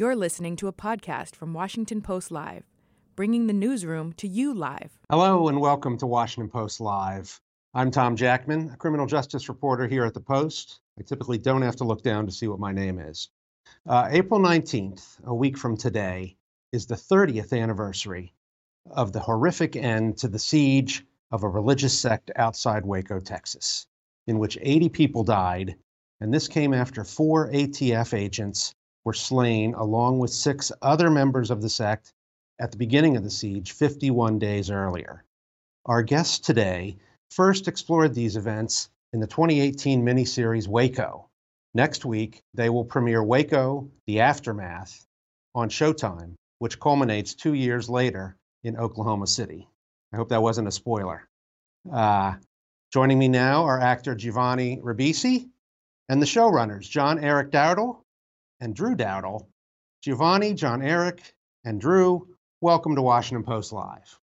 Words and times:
You're 0.00 0.14
listening 0.14 0.54
to 0.58 0.68
a 0.68 0.72
podcast 0.72 1.34
from 1.34 1.52
Washington 1.52 2.02
Post 2.02 2.30
Live, 2.30 2.62
bringing 3.16 3.48
the 3.48 3.52
newsroom 3.52 4.12
to 4.12 4.28
you 4.28 4.54
live. 4.54 5.00
Hello, 5.10 5.48
and 5.48 5.60
welcome 5.60 5.98
to 5.98 6.06
Washington 6.06 6.48
Post 6.48 6.80
Live. 6.80 7.40
I'm 7.74 7.90
Tom 7.90 8.14
Jackman, 8.14 8.70
a 8.70 8.76
criminal 8.76 9.06
justice 9.06 9.48
reporter 9.48 9.88
here 9.88 10.04
at 10.04 10.14
the 10.14 10.20
Post. 10.20 10.78
I 11.00 11.02
typically 11.02 11.36
don't 11.36 11.62
have 11.62 11.74
to 11.74 11.84
look 11.84 12.04
down 12.04 12.26
to 12.26 12.32
see 12.32 12.46
what 12.46 12.60
my 12.60 12.70
name 12.70 13.00
is. 13.00 13.28
Uh, 13.88 14.06
April 14.12 14.38
19th, 14.38 15.18
a 15.24 15.34
week 15.34 15.58
from 15.58 15.76
today, 15.76 16.36
is 16.70 16.86
the 16.86 16.94
30th 16.94 17.52
anniversary 17.52 18.32
of 18.92 19.12
the 19.12 19.18
horrific 19.18 19.74
end 19.74 20.16
to 20.18 20.28
the 20.28 20.38
siege 20.38 21.04
of 21.32 21.42
a 21.42 21.48
religious 21.48 21.98
sect 21.98 22.30
outside 22.36 22.86
Waco, 22.86 23.18
Texas, 23.18 23.88
in 24.28 24.38
which 24.38 24.58
80 24.62 24.90
people 24.90 25.24
died. 25.24 25.74
And 26.20 26.32
this 26.32 26.46
came 26.46 26.72
after 26.72 27.02
four 27.02 27.50
ATF 27.50 28.16
agents 28.16 28.76
were 29.04 29.12
slain, 29.12 29.74
along 29.74 30.18
with 30.18 30.30
six 30.30 30.72
other 30.82 31.10
members 31.10 31.50
of 31.50 31.62
the 31.62 31.68
sect, 31.68 32.12
at 32.58 32.70
the 32.70 32.76
beginning 32.76 33.16
of 33.16 33.22
the 33.22 33.30
siege 33.30 33.72
51 33.72 34.38
days 34.38 34.70
earlier. 34.70 35.24
Our 35.86 36.02
guests 36.02 36.38
today 36.38 36.96
first 37.30 37.68
explored 37.68 38.14
these 38.14 38.36
events 38.36 38.90
in 39.12 39.20
the 39.20 39.26
2018 39.26 40.04
miniseries 40.04 40.68
Waco. 40.68 41.28
Next 41.74 42.04
week, 42.04 42.42
they 42.54 42.68
will 42.70 42.84
premiere 42.84 43.22
Waco 43.22 43.90
The 44.06 44.20
Aftermath 44.20 45.06
on 45.54 45.68
Showtime, 45.68 46.34
which 46.58 46.80
culminates 46.80 47.34
two 47.34 47.54
years 47.54 47.88
later 47.88 48.36
in 48.64 48.76
Oklahoma 48.76 49.26
City. 49.26 49.68
I 50.12 50.16
hope 50.16 50.30
that 50.30 50.42
wasn't 50.42 50.68
a 50.68 50.72
spoiler. 50.72 51.28
Uh, 51.90 52.34
joining 52.92 53.18
me 53.18 53.28
now 53.28 53.64
are 53.64 53.80
actor 53.80 54.14
Giovanni 54.14 54.78
Ribisi 54.78 55.48
and 56.08 56.20
the 56.20 56.26
showrunners, 56.26 56.88
John 56.88 57.18
Erick 57.18 57.50
Dowdle 57.50 58.02
and 58.60 58.74
Drew 58.74 58.94
Dowdle. 58.94 59.46
Giovanni, 60.02 60.54
John 60.54 60.82
Erick, 60.82 61.34
and 61.64 61.80
Drew, 61.80 62.28
welcome 62.60 62.94
to 62.94 63.02
Washington 63.02 63.44
Post 63.44 63.72
Live. 63.72 64.18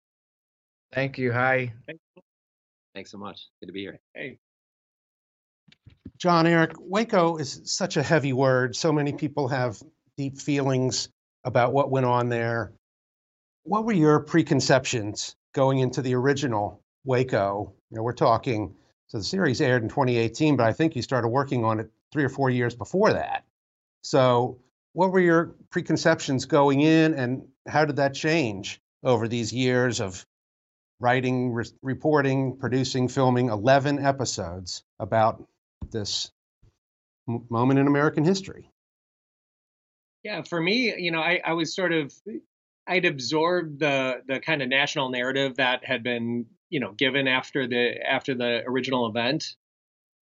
Thank 0.94 1.18
you. 1.18 1.34
Hi. 1.34 1.74
Thanks 2.94 3.12
so 3.12 3.18
much. 3.18 3.48
Good 3.60 3.68
to 3.68 3.74
be 3.74 3.82
here. 3.82 4.00
Hey. 4.14 4.38
John 6.18 6.48
Erick, 6.48 6.74
Waco 6.80 7.36
is 7.36 7.62
such 7.66 7.98
a 7.98 8.04
heavy 8.04 8.32
word. 8.32 8.76
So 8.76 8.94
many 8.94 9.12
people 9.12 9.50
have 9.50 9.82
deep 10.16 10.40
feelings 10.40 11.10
about 11.44 11.74
what 11.74 11.92
went 11.92 12.06
on 12.06 12.30
there. 12.30 12.72
What 13.64 13.84
were 13.84 13.92
your 13.92 14.22
preconceptions 14.22 15.36
going 15.54 15.80
into 15.80 16.02
the 16.02 16.16
original 16.16 16.82
Waco? 17.04 17.74
You 17.90 17.98
know, 17.98 18.04
we're 18.04 18.14
talking, 18.14 18.74
so 19.08 19.18
the 19.18 19.24
series 19.26 19.60
aired 19.60 19.84
in 19.84 19.90
2018, 19.90 20.56
but 20.56 20.66
I 20.66 20.72
think 20.72 20.96
you 20.96 21.02
started 21.02 21.28
working 21.28 21.66
on 21.66 21.82
it 21.82 21.92
three 22.14 22.24
or 22.24 22.30
four 22.30 22.50
years 22.50 22.76
before 22.76 23.12
that. 23.12 23.44
So, 24.06 24.60
what 24.94 25.12
were 25.12 25.20
your 25.20 25.56
preconceptions 25.72 26.46
going 26.46 26.82
in, 26.82 27.16
and 27.16 27.48
how 27.68 27.86
did 27.86 27.96
that 27.96 28.14
change 28.14 28.80
over 29.02 29.28
these 29.28 29.52
years 29.52 30.00
of 30.00 30.24
writing, 31.00 31.52
re- 31.52 31.66
reporting, 31.82 32.56
producing, 32.58 33.08
filming 33.08 33.50
11 33.50 33.98
episodes 33.98 34.84
about 35.00 35.44
this 35.90 36.32
m- 37.28 37.48
moment 37.50 37.80
in 37.80 37.88
American 37.88 38.24
history? 38.24 38.70
Yeah, 40.24 40.44
for 40.44 40.62
me, 40.62 40.94
you 40.96 41.10
know, 41.10 41.22
I, 41.22 41.42
I 41.44 41.54
was 41.54 41.76
sort 41.76 41.92
of 41.92 42.14
I'd 42.86 43.06
absorbed 43.06 43.80
the 43.80 44.22
the 44.28 44.40
kind 44.40 44.62
of 44.62 44.70
national 44.70 45.10
narrative 45.10 45.56
that 45.56 45.84
had 45.84 46.04
been, 46.04 46.46
you 46.70 46.80
know, 46.80 46.92
given 46.92 47.28
after 47.28 47.66
the 47.66 47.96
after 48.08 48.36
the 48.36 48.62
original 48.68 49.08
event. 49.08 49.56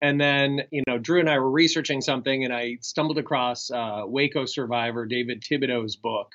And 0.04 0.20
then, 0.20 0.64
you 0.70 0.84
know, 0.86 0.98
Drew 0.98 1.22
and 1.22 1.30
I 1.30 1.40
were 1.40 1.50
researching 1.50 2.02
something, 2.02 2.44
and 2.44 2.54
I 2.54 2.78
stumbled 2.82 3.18
across 3.18 3.72
uh, 3.72 4.02
Waco 4.06 4.46
survivor 4.46 5.06
David 5.06 5.42
Thibodeau's 5.42 5.96
book, 5.96 6.30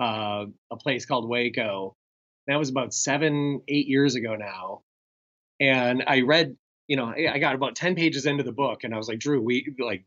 uh, 0.00 0.46
a 0.72 0.76
place 0.78 1.04
called 1.04 1.28
Waco. 1.28 1.94
That 2.46 2.58
was 2.58 2.70
about 2.70 2.94
seven, 2.94 3.60
eight 3.68 3.88
years 3.88 4.14
ago 4.14 4.36
now. 4.36 4.80
And 5.60 6.02
I 6.06 6.22
read, 6.22 6.56
you 6.88 6.96
know, 6.96 7.08
I 7.08 7.38
got 7.38 7.54
about 7.54 7.76
ten 7.76 7.94
pages 7.94 8.24
into 8.24 8.42
the 8.42 8.52
book, 8.52 8.84
and 8.84 8.94
I 8.94 8.96
was 8.96 9.06
like, 9.06 9.18
Drew, 9.18 9.42
we 9.42 9.74
like, 9.78 10.06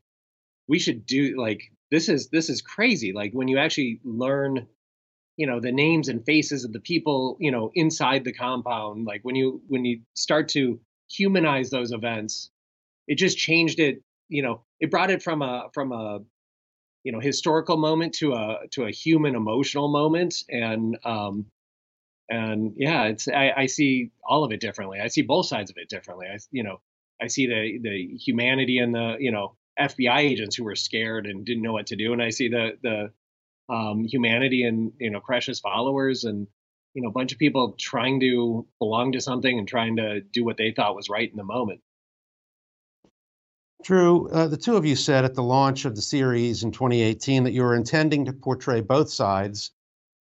we 0.67 0.79
should 0.79 1.05
do 1.05 1.39
like 1.39 1.61
this 1.91 2.09
is 2.09 2.29
this 2.29 2.49
is 2.49 2.63
crazy. 2.63 3.13
Like 3.13 3.31
when 3.31 3.47
you 3.47 3.59
actually 3.59 3.99
learn 4.03 4.65
you 5.37 5.45
know 5.45 5.59
the 5.59 5.71
names 5.71 6.09
and 6.09 6.25
faces 6.25 6.65
of 6.65 6.73
the 6.73 6.79
people 6.79 7.37
you 7.39 7.51
know 7.51 7.69
inside 7.75 8.23
the 8.23 8.33
compound 8.33 9.05
like 9.05 9.21
when 9.21 9.35
you 9.35 9.61
when 9.67 9.85
you 9.85 10.01
start 10.15 10.49
to 10.49 10.79
humanize 11.07 11.69
those 11.69 11.91
events 11.91 12.49
it 13.07 13.15
just 13.15 13.37
changed 13.37 13.79
it 13.79 14.01
you 14.29 14.41
know 14.41 14.61
it 14.79 14.91
brought 14.91 15.11
it 15.11 15.23
from 15.23 15.41
a 15.41 15.69
from 15.73 15.91
a 15.91 16.19
you 17.03 17.11
know 17.11 17.19
historical 17.19 17.77
moment 17.77 18.13
to 18.15 18.33
a 18.33 18.59
to 18.71 18.85
a 18.85 18.91
human 18.91 19.35
emotional 19.35 19.87
moment 19.87 20.35
and 20.49 20.97
um 21.05 21.45
and 22.29 22.73
yeah 22.77 23.05
it's 23.05 23.27
I, 23.27 23.53
I 23.55 23.65
see 23.67 24.11
all 24.23 24.43
of 24.43 24.51
it 24.51 24.59
differently 24.59 24.99
i 24.99 25.07
see 25.07 25.21
both 25.21 25.45
sides 25.45 25.71
of 25.71 25.77
it 25.77 25.89
differently 25.89 26.27
i 26.27 26.37
you 26.51 26.63
know 26.63 26.81
i 27.21 27.27
see 27.27 27.47
the 27.47 27.79
the 27.81 28.17
humanity 28.17 28.79
and 28.79 28.93
the 28.93 29.15
you 29.19 29.31
know 29.31 29.55
fbi 29.79 30.19
agents 30.19 30.55
who 30.55 30.65
were 30.65 30.75
scared 30.75 31.25
and 31.27 31.45
didn't 31.45 31.63
know 31.63 31.73
what 31.73 31.87
to 31.87 31.95
do 31.95 32.11
and 32.13 32.21
i 32.21 32.29
see 32.29 32.49
the 32.49 32.77
the 32.83 33.11
um, 33.69 34.05
humanity 34.05 34.63
and 34.63 34.93
you 34.99 35.09
know 35.09 35.19
Koresh's 35.19 35.59
followers 35.59 36.23
and 36.23 36.47
you 36.93 37.01
know 37.01 37.09
a 37.09 37.11
bunch 37.11 37.33
of 37.33 37.39
people 37.39 37.75
trying 37.77 38.19
to 38.21 38.65
belong 38.79 39.11
to 39.13 39.21
something 39.21 39.57
and 39.57 39.67
trying 39.67 39.97
to 39.97 40.21
do 40.21 40.43
what 40.43 40.57
they 40.57 40.71
thought 40.71 40.95
was 40.95 41.09
right 41.09 41.29
in 41.29 41.37
the 41.37 41.43
moment. 41.43 41.81
Drew, 43.87 44.27
uh, 44.27 44.49
the 44.49 44.57
two 44.57 44.75
of 44.75 44.85
you 44.85 44.97
said 44.97 45.23
at 45.23 45.33
the 45.33 45.41
launch 45.41 45.85
of 45.85 45.95
the 45.95 46.01
series 46.01 46.61
in 46.61 46.73
2018 46.73 47.45
that 47.45 47.53
you 47.53 47.63
were 47.63 47.73
intending 47.73 48.25
to 48.25 48.33
portray 48.33 48.81
both 48.81 49.09
sides, 49.09 49.71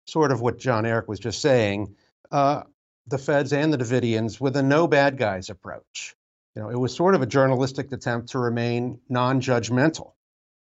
sort 0.06 0.32
of 0.32 0.41
what 0.41 0.59
John 0.59 0.87
Erick 0.87 1.09
was 1.09 1.21
just 1.21 1.43
saying, 1.43 1.94
uh, 2.31 2.62
the 3.06 3.19
Feds 3.19 3.53
and 3.53 3.71
the 3.71 3.76
Davidians, 3.76 4.41
with 4.41 4.56
a 4.56 4.62
no 4.62 4.88
bad 4.88 5.19
guys 5.19 5.50
approach. 5.50 6.16
You 6.56 6.62
know, 6.62 6.71
it 6.71 6.78
was 6.78 6.97
sort 6.97 7.15
of 7.15 7.21
a 7.21 7.26
journalistic 7.26 7.93
attempt 7.93 8.31
to 8.31 8.38
remain 8.38 8.98
non-judgmental. 9.10 10.12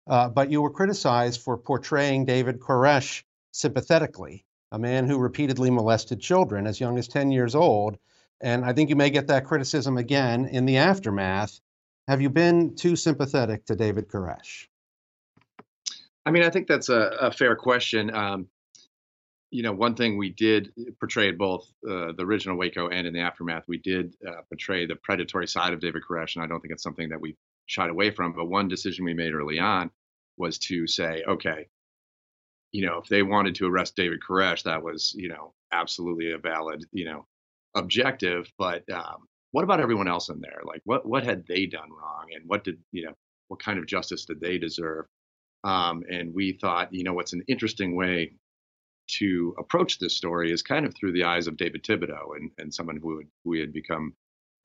Uh, 0.07 0.29
but 0.29 0.49
you 0.49 0.61
were 0.61 0.71
criticized 0.71 1.41
for 1.41 1.57
portraying 1.57 2.23
David 2.23 2.61
Koresh 2.61 3.23
sympathetically, 3.51 4.45
a 4.71 4.79
man 4.79 5.05
who 5.05 5.17
repeatedly 5.17 5.69
molested 5.69 6.21
children 6.21 6.65
as 6.65 6.79
young 6.79 6.97
as 6.97 7.09
10 7.09 7.29
years 7.31 7.55
old. 7.55 7.97
And 8.39 8.63
I 8.63 8.71
think 8.71 8.89
you 8.89 8.95
may 8.95 9.09
get 9.09 9.27
that 9.27 9.43
criticism 9.43 9.97
again 9.97 10.45
in 10.45 10.65
the 10.65 10.77
aftermath. 10.77 11.59
Have 12.07 12.21
you 12.21 12.29
been 12.29 12.75
too 12.75 12.95
sympathetic 12.95 13.65
to 13.65 13.75
David 13.75 14.07
Koresh? 14.07 14.67
I 16.25 16.31
mean, 16.31 16.43
I 16.43 16.49
think 16.49 16.67
that's 16.67 16.89
a, 16.89 17.11
a 17.19 17.31
fair 17.31 17.55
question. 17.55 18.13
Um, 18.13 18.47
you 19.51 19.63
know, 19.63 19.71
one 19.71 19.95
thing 19.95 20.17
we 20.17 20.29
did 20.29 20.71
portray 20.99 21.29
at 21.29 21.37
both 21.37 21.67
uh, 21.87 22.11
the 22.11 22.23
original 22.23 22.57
Waco 22.57 22.89
and 22.89 23.07
in 23.07 23.13
the 23.13 23.21
aftermath, 23.21 23.63
we 23.67 23.77
did 23.77 24.15
uh, 24.27 24.41
portray 24.49 24.85
the 24.85 24.95
predatory 24.97 25.47
side 25.47 25.73
of 25.73 25.79
David 25.79 26.03
Koresh, 26.07 26.35
and 26.35 26.43
I 26.43 26.47
don't 26.47 26.59
think 26.59 26.73
it's 26.73 26.83
something 26.83 27.09
that 27.09 27.21
we 27.21 27.37
shied 27.67 27.89
away 27.89 28.11
from. 28.11 28.33
But 28.33 28.45
one 28.45 28.67
decision 28.67 29.05
we 29.05 29.13
made 29.13 29.33
early 29.33 29.59
on 29.59 29.91
was 30.37 30.57
to 30.59 30.87
say, 30.87 31.23
okay, 31.27 31.67
you 32.71 32.85
know, 32.85 32.97
if 32.97 33.07
they 33.07 33.23
wanted 33.23 33.55
to 33.55 33.67
arrest 33.67 33.95
David 33.95 34.19
Koresh, 34.27 34.63
that 34.63 34.83
was, 34.83 35.13
you 35.17 35.29
know, 35.29 35.53
absolutely 35.71 36.31
a 36.31 36.37
valid, 36.37 36.83
you 36.91 37.05
know, 37.05 37.25
objective. 37.75 38.51
But 38.57 38.83
um, 38.91 39.27
what 39.55 39.63
about 39.63 39.79
everyone 39.79 40.09
else 40.09 40.27
in 40.27 40.41
there? 40.41 40.59
Like, 40.65 40.81
what 40.83 41.05
what 41.07 41.23
had 41.23 41.47
they 41.47 41.65
done 41.65 41.89
wrong, 41.89 42.25
and 42.35 42.43
what 42.45 42.65
did 42.65 42.77
you 42.91 43.05
know, 43.05 43.13
what 43.47 43.61
kind 43.61 43.79
of 43.79 43.85
justice 43.85 44.25
did 44.25 44.41
they 44.41 44.57
deserve? 44.57 45.05
Um, 45.63 46.03
and 46.11 46.33
we 46.33 46.57
thought, 46.59 46.93
you 46.93 47.05
know, 47.05 47.13
what's 47.13 47.31
an 47.31 47.41
interesting 47.47 47.95
way 47.95 48.33
to 49.19 49.55
approach 49.57 49.97
this 49.97 50.17
story 50.17 50.51
is 50.51 50.61
kind 50.61 50.85
of 50.85 50.93
through 50.93 51.13
the 51.13 51.23
eyes 51.23 51.47
of 51.47 51.55
David 51.55 51.83
Thibodeau 51.83 52.35
and, 52.35 52.51
and 52.57 52.73
someone 52.73 52.97
who, 52.97 53.19
had, 53.19 53.27
we 53.45 53.61
had 53.61 53.71
become 53.71 54.13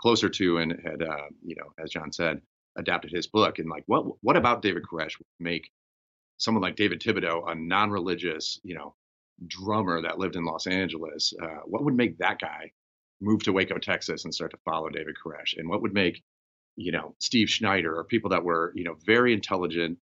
closer 0.01 0.29
to 0.29 0.59
and 0.59 0.73
had, 0.85 1.03
uh, 1.03 1.29
you 1.45 1.55
know, 1.55 1.73
as 1.79 1.91
John 1.91 2.11
said, 2.11 2.41
adapted 2.77 3.13
his 3.13 3.29
book 3.29 3.61
and 3.61 3.69
like 3.71 3.85
what 3.87 4.05
what 4.23 4.37
about 4.37 4.61
David 4.61 4.83
Koresh 4.83 5.17
would 5.21 5.27
make 5.39 5.71
someone 6.39 6.63
like 6.63 6.75
David 6.75 7.01
Thibodeau 7.01 7.49
a 7.49 7.55
non-religious 7.55 8.59
you 8.65 8.75
know 8.75 8.97
drummer 9.47 10.03
that 10.03 10.19
lived 10.19 10.35
in 10.35 10.45
Los 10.45 10.67
Angeles 10.67 11.33
uh, 11.41 11.61
what 11.65 11.85
would 11.85 11.95
make 11.95 12.19
that 12.19 12.41
guy 12.41 12.73
move 13.21 13.43
to 13.45 13.53
Waco 13.53 13.79
Texas 13.79 14.25
and 14.25 14.35
start 14.35 14.53
to 14.53 14.59
follow 14.65 14.89
David 14.89 15.17
Koresh 15.25 15.57
and 15.59 15.69
what 15.69 15.83
would 15.83 15.95
make 15.95 16.23
you 16.77 16.93
know 16.93 17.15
Steve 17.19 17.51
Schneider 17.51 17.97
or 17.97 18.05
people 18.05 18.31
that 18.31 18.45
were 18.45 18.73
you 18.75 18.85
know 18.85 18.97
very 19.07 19.33
intelligent 19.35 19.99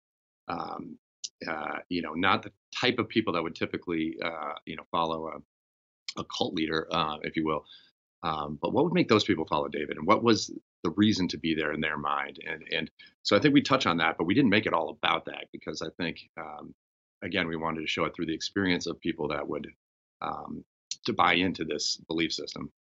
um, 0.49 0.99
uh, 1.49 1.79
you 1.89 2.03
know 2.03 2.15
not 2.15 2.43
the 2.43 2.53
type 2.79 2.99
of 2.99 3.09
people 3.09 3.33
that 3.35 3.43
would 3.43 3.55
typically 3.55 4.17
uh, 4.25 4.55
you 4.67 4.77
know 4.77 4.85
follow 4.91 5.29
a, 5.29 5.57
a 6.21 6.25
cult 6.37 6.55
leader 6.55 6.89
uh, 6.93 7.17
if 7.23 7.37
you 7.37 7.45
will 7.45 7.65
um, 8.23 8.59
but 8.61 8.73
what 8.73 8.85
would 8.85 8.95
make 8.95 9.09
those 9.09 9.25
people 9.25 9.47
follow 9.47 9.69
David, 9.69 9.97
and 9.97 10.07
what 10.07 10.25
was 10.25 10.51
the 10.83 10.91
reason 10.91 11.29
to 11.29 11.39
be 11.39 11.55
there 11.55 11.73
in 11.73 11.81
their 11.81 11.99
mind? 11.99 12.39
And 12.47 12.65
and 12.73 12.91
so 13.23 13.37
I 13.37 13.41
think 13.41 13.55
we 13.55 13.63
touch 13.63 13.87
on 13.87 13.99
that, 13.99 14.17
but 14.19 14.25
we 14.27 14.35
didn't 14.35 14.51
make 14.51 14.67
it 14.67 14.73
all 14.73 14.91
about 14.91 15.27
that 15.27 15.47
because 15.53 15.83
I 15.83 15.89
think 16.03 16.19
um, 16.37 16.75
again 17.23 17.47
we 17.49 17.57
wanted 17.57 17.81
to 17.83 17.87
show 17.87 18.05
it 18.05 18.15
through 18.17 18.27
the 18.27 18.35
experience 18.35 18.87
of 18.87 19.01
people 19.01 19.29
that 19.29 19.49
would 19.49 19.69
um, 20.23 20.65
to 21.07 21.13
buy 21.13 21.35
into 21.35 21.65
this 21.65 21.99
belief 22.09 22.33
system. 22.33 22.73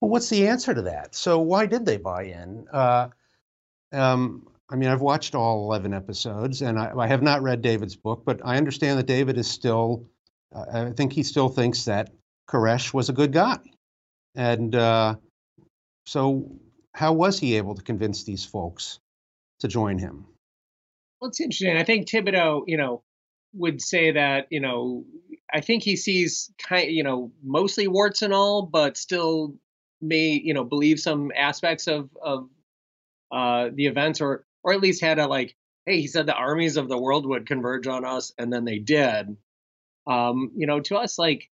Well, 0.00 0.10
what's 0.10 0.28
the 0.28 0.48
answer 0.48 0.74
to 0.74 0.82
that? 0.82 1.14
So 1.14 1.38
why 1.38 1.66
did 1.66 1.86
they 1.86 1.96
buy 1.96 2.24
in? 2.24 2.66
Uh, 2.72 3.08
um, 3.92 4.48
I 4.70 4.76
mean, 4.76 4.88
I've 4.88 5.00
watched 5.00 5.34
all 5.34 5.64
11 5.64 5.94
episodes 5.94 6.62
and 6.62 6.78
I, 6.78 6.92
I 6.96 7.06
have 7.06 7.22
not 7.22 7.42
read 7.42 7.62
David's 7.62 7.96
book, 7.96 8.22
but 8.24 8.40
I 8.44 8.56
understand 8.56 8.98
that 8.98 9.06
David 9.06 9.38
is 9.38 9.48
still, 9.48 10.08
uh, 10.54 10.88
I 10.88 10.90
think 10.90 11.12
he 11.12 11.22
still 11.22 11.48
thinks 11.48 11.84
that 11.84 12.10
Koresh 12.48 12.92
was 12.92 13.08
a 13.08 13.12
good 13.12 13.32
guy. 13.32 13.58
And 14.34 14.74
uh, 14.74 15.16
so, 16.06 16.50
how 16.92 17.12
was 17.12 17.38
he 17.38 17.56
able 17.56 17.74
to 17.74 17.82
convince 17.82 18.24
these 18.24 18.44
folks 18.44 19.00
to 19.60 19.68
join 19.68 19.98
him? 19.98 20.26
Well, 21.20 21.28
it's 21.28 21.40
interesting. 21.40 21.76
I 21.76 21.84
think 21.84 22.08
Thibodeau, 22.08 22.64
you 22.66 22.76
know, 22.76 23.02
would 23.54 23.80
say 23.80 24.10
that, 24.12 24.46
you 24.50 24.60
know, 24.60 25.04
I 25.52 25.60
think 25.60 25.82
he 25.82 25.96
sees 25.96 26.52
kind, 26.58 26.90
you 26.90 27.02
know, 27.02 27.32
mostly 27.42 27.86
warts 27.88 28.22
and 28.22 28.32
all, 28.32 28.62
but 28.62 28.96
still 28.96 29.54
may, 30.04 30.40
you 30.42 30.54
know, 30.54 30.64
believe 30.64 31.00
some 31.00 31.32
aspects 31.36 31.86
of 31.86 32.10
of 32.22 32.48
uh, 33.32 33.70
the 33.72 33.86
events, 33.86 34.20
or 34.20 34.44
or 34.62 34.72
at 34.72 34.80
least 34.80 35.02
had 35.02 35.18
a 35.18 35.26
like, 35.26 35.54
hey, 35.86 36.00
he 36.00 36.06
said 36.06 36.26
the 36.26 36.34
armies 36.34 36.76
of 36.76 36.88
the 36.88 36.98
world 36.98 37.26
would 37.26 37.46
converge 37.46 37.86
on 37.86 38.04
us, 38.04 38.32
and 38.38 38.52
then 38.52 38.64
they 38.64 38.78
did. 38.78 39.36
Um, 40.06 40.52
you 40.56 40.66
know, 40.66 40.80
to 40.80 40.96
us, 40.96 41.18
like, 41.18 41.50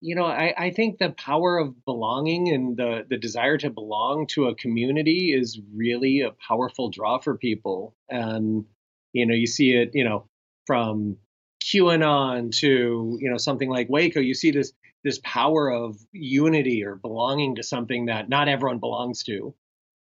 you 0.00 0.14
know, 0.14 0.24
I, 0.24 0.54
I 0.56 0.70
think 0.70 0.98
the 0.98 1.10
power 1.10 1.58
of 1.58 1.84
belonging 1.84 2.48
and 2.50 2.76
the 2.76 3.04
the 3.08 3.18
desire 3.18 3.58
to 3.58 3.70
belong 3.70 4.26
to 4.28 4.46
a 4.46 4.54
community 4.54 5.32
is 5.32 5.60
really 5.74 6.20
a 6.20 6.30
powerful 6.30 6.90
draw 6.90 7.18
for 7.18 7.36
people, 7.36 7.94
and 8.08 8.64
you 9.12 9.26
know, 9.26 9.34
you 9.34 9.46
see 9.46 9.72
it, 9.72 9.90
you 9.94 10.04
know, 10.04 10.28
from 10.66 11.16
QAnon 11.64 12.52
to 12.60 13.18
you 13.20 13.30
know 13.30 13.38
something 13.38 13.68
like 13.68 13.88
Waco, 13.88 14.20
you 14.20 14.34
see 14.34 14.52
this 14.52 14.72
this 15.04 15.20
power 15.22 15.70
of 15.70 15.96
unity 16.12 16.84
or 16.84 16.96
belonging 16.96 17.56
to 17.56 17.62
something 17.62 18.06
that 18.06 18.28
not 18.28 18.48
everyone 18.48 18.78
belongs 18.78 19.22
to. 19.24 19.54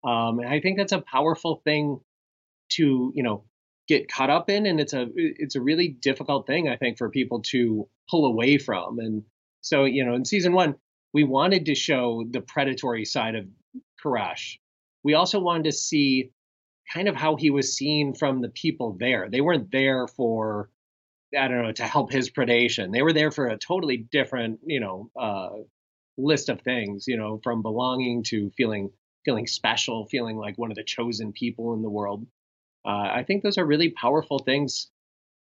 Um, 0.04 0.40
and 0.40 0.50
I 0.50 0.60
think 0.60 0.78
that's 0.78 0.92
a 0.92 1.02
powerful 1.02 1.62
thing 1.64 2.00
to 2.70 3.12
you 3.16 3.24
know 3.24 3.44
get 3.88 4.12
caught 4.12 4.30
up 4.30 4.50
in, 4.50 4.66
and 4.66 4.80
it's 4.80 4.94
a 4.94 5.08
it's 5.16 5.56
a 5.56 5.62
really 5.62 5.88
difficult 5.88 6.48
thing 6.48 6.68
I 6.68 6.76
think 6.76 6.98
for 6.98 7.10
people 7.10 7.42
to 7.44 7.88
pull 8.10 8.26
away 8.26 8.58
from. 8.58 9.00
And 9.00 9.24
so 9.62 9.86
you 9.86 10.06
know 10.06 10.16
in 10.16 10.26
season 10.26 10.54
one 10.54 10.76
we 11.14 11.24
wanted 11.24 11.68
to 11.68 11.76
show 11.76 12.26
the 12.30 12.42
predatory 12.42 13.06
side 13.06 13.36
of 13.36 13.46
Koresh. 14.04 14.58
We 15.04 15.14
also 15.14 15.40
wanted 15.40 15.66
to 15.66 15.72
see 15.72 16.32
kind 16.92 17.08
of 17.08 17.16
how 17.16 17.36
he 17.36 17.50
was 17.50 17.76
seen 17.76 18.14
from 18.14 18.42
the 18.42 18.50
people 18.50 18.98
there. 19.00 19.30
They 19.30 19.42
weren't 19.42 19.72
there 19.72 20.08
for 20.08 20.70
I 21.38 21.48
don't 21.48 21.64
know 21.64 21.72
to 21.74 21.84
help 21.84 22.12
his 22.12 22.30
predation. 22.30 22.92
They 22.92 23.02
were 23.02 23.14
there 23.14 23.32
for 23.32 23.48
a 23.48 23.58
totally 23.58 23.98
different 23.98 24.60
you 24.66 24.80
know 24.80 25.10
uh, 25.20 25.50
list 26.18 26.50
of 26.50 26.62
things. 26.62 27.06
You 27.08 27.18
know 27.18 27.40
from 27.44 27.62
belonging 27.62 28.24
to 28.26 28.52
feeling 28.58 28.92
feeling 29.26 29.48
special, 29.48 30.06
feeling 30.08 30.38
like 30.38 30.58
one 30.58 30.72
of 30.72 30.76
the 30.76 30.84
chosen 30.84 31.32
people 31.32 31.74
in 31.74 31.82
the 31.82 31.90
world. 31.90 32.26
Uh, 32.86 33.08
I 33.14 33.24
think 33.26 33.44
those 33.44 33.58
are 33.58 33.66
really 33.66 33.90
powerful 33.90 34.40
things. 34.40 34.90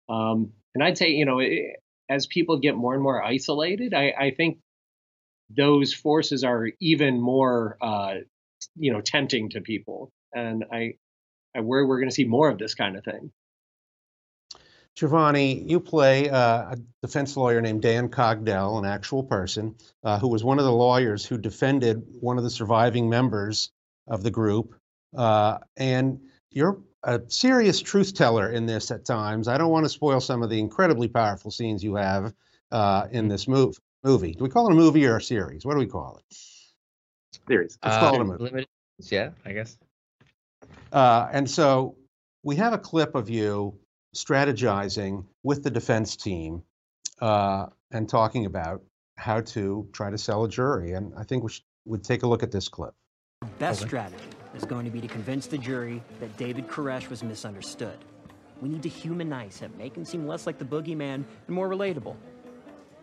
Um, 0.09 0.53
and 0.73 0.83
I'd 0.83 0.97
say, 0.97 1.09
you 1.09 1.25
know, 1.25 1.39
it, 1.39 1.77
as 2.09 2.27
people 2.27 2.59
get 2.59 2.75
more 2.75 2.93
and 2.93 3.03
more 3.03 3.23
isolated, 3.23 3.93
I, 3.93 4.13
I 4.17 4.31
think 4.31 4.59
those 5.49 5.93
forces 5.93 6.43
are 6.43 6.69
even 6.79 7.19
more, 7.19 7.77
uh, 7.81 8.15
you 8.75 8.91
know, 8.93 9.01
tempting 9.01 9.49
to 9.51 9.61
people. 9.61 10.11
And 10.33 10.65
I, 10.71 10.93
I 11.55 11.61
worry 11.61 11.85
we're 11.85 11.99
going 11.99 12.09
to 12.09 12.15
see 12.15 12.25
more 12.25 12.49
of 12.49 12.57
this 12.57 12.75
kind 12.75 12.97
of 12.97 13.03
thing. 13.03 13.31
Giovanni, 14.95 15.63
you 15.63 15.79
play 15.79 16.29
uh, 16.29 16.73
a 16.73 16.77
defense 17.01 17.35
lawyer 17.35 17.61
named 17.61 17.81
Dan 17.81 18.09
Cogdell, 18.09 18.77
an 18.77 18.85
actual 18.85 19.23
person, 19.23 19.75
uh, 20.03 20.19
who 20.19 20.27
was 20.27 20.43
one 20.43 20.59
of 20.59 20.65
the 20.65 20.71
lawyers 20.71 21.25
who 21.25 21.37
defended 21.37 22.03
one 22.19 22.37
of 22.37 22.43
the 22.43 22.49
surviving 22.49 23.09
members 23.09 23.71
of 24.07 24.21
the 24.21 24.29
group. 24.29 24.75
Uh, 25.15 25.57
and 25.77 26.19
you're 26.51 26.79
a 27.03 27.21
serious 27.27 27.81
truth 27.81 28.13
teller 28.13 28.51
in 28.51 28.67
this 28.67 28.91
at 28.91 29.03
times. 29.03 29.47
I 29.47 29.57
don't 29.57 29.71
want 29.71 29.85
to 29.85 29.89
spoil 29.89 30.21
some 30.21 30.43
of 30.43 30.49
the 30.49 30.59
incredibly 30.59 31.07
powerful 31.07 31.49
scenes 31.49 31.83
you 31.83 31.95
have 31.95 32.33
uh, 32.71 33.07
in 33.11 33.27
this 33.27 33.47
move, 33.47 33.79
movie. 34.03 34.33
Do 34.33 34.43
we 34.43 34.49
call 34.49 34.67
it 34.67 34.73
a 34.73 34.75
movie 34.75 35.05
or 35.07 35.17
a 35.17 35.21
series? 35.21 35.65
What 35.65 35.73
do 35.73 35.79
we 35.79 35.87
call 35.87 36.17
it? 36.17 36.37
Series. 37.47 37.79
Let's 37.83 37.97
call 37.97 38.15
it 38.15 38.21
a 38.21 38.25
movie. 38.25 38.43
Limited, 38.43 38.67
yeah, 38.99 39.31
I 39.43 39.53
guess. 39.53 39.77
Uh, 40.91 41.27
and 41.31 41.49
so 41.49 41.95
we 42.43 42.55
have 42.57 42.73
a 42.73 42.77
clip 42.77 43.15
of 43.15 43.29
you 43.29 43.79
strategizing 44.13 45.25
with 45.43 45.63
the 45.63 45.71
defense 45.71 46.15
team 46.15 46.63
uh, 47.21 47.67
and 47.91 48.07
talking 48.07 48.45
about 48.45 48.81
how 49.17 49.41
to 49.41 49.87
try 49.93 50.09
to 50.09 50.17
sell 50.17 50.43
a 50.43 50.49
jury. 50.49 50.93
And 50.93 51.13
I 51.17 51.23
think 51.23 51.43
we 51.43 51.49
should 51.49 51.63
would 51.85 52.03
take 52.03 52.23
a 52.23 52.27
look 52.27 52.43
at 52.43 52.51
this 52.51 52.67
clip. 52.67 52.93
Our 53.41 53.49
best 53.59 53.81
strategy 53.81 54.23
is 54.55 54.63
going 54.63 54.85
to 54.85 54.91
be 54.91 55.01
to 55.01 55.07
convince 55.07 55.47
the 55.47 55.57
jury 55.57 56.01
that 56.19 56.35
David 56.37 56.67
Koresh 56.67 57.09
was 57.09 57.23
misunderstood. 57.23 57.97
We 58.61 58.69
need 58.69 58.83
to 58.83 58.89
humanize 58.89 59.59
him, 59.59 59.73
make 59.77 59.97
him 59.97 60.05
seem 60.05 60.25
less 60.25 60.47
like 60.47 60.57
the 60.57 60.65
boogeyman 60.65 61.15
and 61.15 61.49
more 61.49 61.67
relatable. 61.67 62.15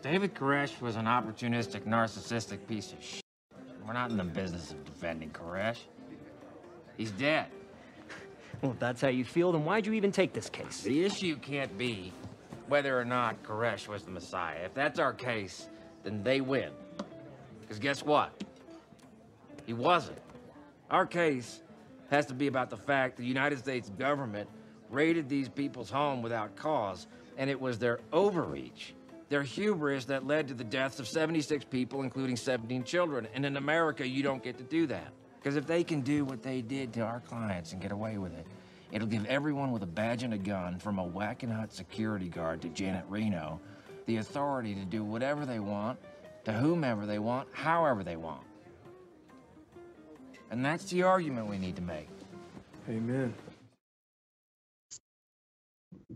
David 0.01 0.35
Koresh 0.35 0.81
was 0.81 0.97
an 0.97 1.05
opportunistic, 1.05 1.83
narcissistic 1.83 2.67
piece 2.67 2.93
of 2.93 3.05
shit. 3.05 3.23
We're 3.87 3.93
not 3.93 4.11
in 4.11 4.17
the 4.17 4.25
business 4.25 4.71
of 4.71 4.83
defending 4.85 5.31
Koresh. 5.31 5.79
He's 6.97 7.11
dead. 7.11 7.49
Well, 8.63 8.73
if 8.73 8.79
that's 8.79 9.01
how 9.01 9.09
you 9.09 9.25
feel, 9.25 9.53
then 9.53 9.65
why'd 9.65 9.87
you 9.87 9.93
even 9.95 10.13
take 10.13 10.33
this 10.33 10.51
case? 10.51 10.83
The 10.83 11.05
issue 11.05 11.37
can't 11.37 11.77
be 11.79 12.13
whether 12.69 12.99
or 12.99 13.05
not 13.05 13.43
Koresh 13.43 13.89
was 13.89 14.05
the 14.05 14.11
Messiah. 14.11 14.65
If 14.65 14.75
that's 14.75 14.99
our 14.99 15.13
case, 15.13 15.69
then 16.05 16.23
they 16.23 16.41
win. 16.41 16.71
Because 17.61 17.79
guess 17.79 18.05
what? 18.05 18.45
He 19.67 19.73
wasn't. 19.73 20.19
Our 20.91 21.07
case 21.07 21.63
has 22.11 22.27
to 22.27 22.35
be 22.35 22.49
about 22.49 22.71
the 22.71 22.77
fact 22.77 23.17
the 23.17 23.25
United 23.25 23.59
States 23.59 23.89
government 23.91 24.49
raided 24.91 25.29
these 25.29 25.49
people's 25.49 25.91
home 25.91 26.23
without 26.23 26.57
cause, 26.57 27.07
and 27.39 27.49
it 27.49 27.61
was 27.61 27.79
their 27.79 28.01
overreach, 28.13 28.95
their 29.29 29.43
hubris 29.43 30.07
that 30.07 30.27
led 30.27 30.49
to 30.49 30.55
the 30.55 30.65
deaths 30.65 30.99
of 30.99 31.07
76 31.07 31.65
people, 31.65 32.03
including 32.03 32.37
17 32.37 32.85
children. 32.85 33.29
And 33.35 33.47
in 33.47 33.57
America, 33.57 34.07
you 34.07 34.23
don't 34.23 34.43
get 34.43 34.59
to 34.59 34.65
do 34.65 34.87
that. 34.89 35.13
Because 35.41 35.57
if 35.57 35.67
they 35.67 35.83
can 35.83 36.03
do 36.03 36.27
what 36.27 36.43
they 36.43 36.61
did 36.61 36.93
to 36.93 37.01
our 37.01 37.21
clients 37.21 37.73
and 37.73 37.81
get 37.81 37.93
away 37.93 38.19
with 38.19 38.33
it, 38.37 38.47
it'll 38.93 39.09
give 39.09 39.25
everyone 39.25 39.73
with 39.73 39.83
a 39.83 39.87
badge 39.87 40.23
and 40.23 40.35
a 40.35 40.39
gun, 40.39 40.79
from 40.79 40.99
a 40.99 41.09
Wackenhut 41.09 41.73
security 41.73 42.29
guard 42.29 42.61
to 42.61 42.69
Janet 42.69 43.07
Reno, 43.09 43.59
the 44.05 44.19
authority 44.19 44.75
to 44.75 44.85
do 44.85 45.03
whatever 45.03 45.47
they 45.47 45.59
want, 45.59 45.99
to 46.45 46.53
whomever 46.53 47.07
they 47.07 47.19
want, 47.19 47.49
however 47.53 48.05
they 48.05 48.17
want. 48.17 48.43
And 50.51 50.63
that's 50.63 50.85
the 50.91 51.05
argument 51.05 51.47
we 51.47 51.57
need 51.57 51.77
to 51.77 51.83
make. 51.83 52.09
Amen. 52.89 53.33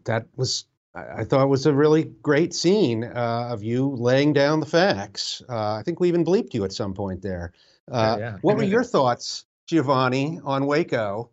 That 0.04 0.26
was, 0.36 0.66
I 0.94 1.20
I 1.20 1.24
thought, 1.24 1.48
was 1.48 1.64
a 1.64 1.72
really 1.72 2.04
great 2.20 2.52
scene 2.52 3.04
uh, 3.04 3.48
of 3.50 3.62
you 3.62 3.88
laying 3.88 4.34
down 4.34 4.60
the 4.60 4.66
facts. 4.66 5.40
Uh, 5.48 5.74
I 5.74 5.82
think 5.82 6.00
we 6.00 6.08
even 6.08 6.24
bleeped 6.24 6.52
you 6.52 6.64
at 6.64 6.72
some 6.72 6.93
point 6.93 7.22
there. 7.22 7.52
Uh, 7.91 8.17
yeah. 8.19 8.38
What 8.41 8.56
were 8.56 8.62
your 8.62 8.84
thoughts, 8.84 9.44
Giovanni, 9.67 10.41
on 10.43 10.67
Waco 10.67 11.31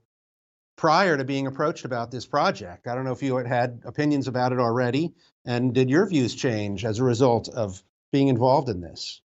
prior 0.76 1.18
to 1.18 1.24
being 1.24 1.48
approached 1.48 1.86
about 1.86 2.12
this 2.12 2.26
project? 2.26 2.88
I 2.88 2.96
don't 2.96 3.06
know 3.06 3.12
if 3.12 3.24
you 3.24 3.38
had 3.38 3.48
had 3.48 3.82
opinions 3.86 4.28
about 4.28 4.52
it 4.52 4.60
already, 4.60 5.14
and 5.46 5.74
did 5.74 5.90
your 5.90 6.08
views 6.08 6.36
change 6.36 6.86
as 6.86 7.00
a 7.00 7.04
result 7.04 7.50
of 7.50 7.82
being 8.12 8.28
involved 8.28 8.70
in 8.70 8.82
this? 8.82 9.22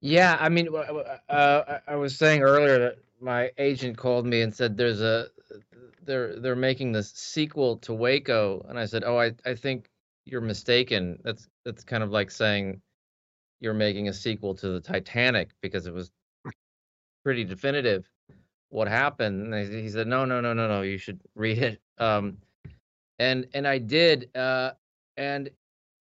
Yeah, 0.00 0.36
I 0.38 0.48
mean, 0.48 0.66
w- 0.66 0.86
w- 0.86 1.06
uh, 1.28 1.80
I 1.86 1.92
I 1.92 1.96
was 1.96 2.16
saying 2.16 2.42
earlier 2.42 2.78
that 2.78 2.98
my 3.20 3.50
agent 3.58 3.96
called 3.96 4.26
me 4.26 4.42
and 4.42 4.54
said 4.54 4.76
there's 4.76 5.00
a 5.00 5.26
they're 6.02 6.38
they're 6.38 6.56
making 6.56 6.92
this 6.92 7.10
sequel 7.12 7.78
to 7.78 7.94
Waco, 7.94 8.64
and 8.68 8.78
I 8.78 8.86
said, 8.86 9.04
oh, 9.04 9.18
I 9.18 9.32
I 9.44 9.54
think 9.54 9.90
you're 10.24 10.40
mistaken. 10.40 11.18
That's 11.24 11.48
that's 11.64 11.84
kind 11.84 12.02
of 12.02 12.10
like 12.10 12.30
saying 12.30 12.80
you're 13.60 13.74
making 13.74 14.08
a 14.08 14.12
sequel 14.12 14.54
to 14.54 14.68
the 14.70 14.80
Titanic 14.80 15.50
because 15.60 15.86
it 15.86 15.94
was 15.94 16.10
pretty 17.24 17.44
definitive 17.44 18.08
what 18.68 18.88
happened. 18.88 19.52
And 19.52 19.74
he 19.74 19.88
said, 19.88 20.06
no, 20.06 20.24
no, 20.24 20.40
no, 20.40 20.52
no, 20.52 20.68
no, 20.68 20.82
you 20.82 20.98
should 20.98 21.20
read 21.34 21.58
it. 21.58 21.80
Um, 21.98 22.38
and 23.18 23.46
and 23.54 23.66
I 23.66 23.78
did, 23.78 24.30
uh, 24.36 24.72
and 25.16 25.48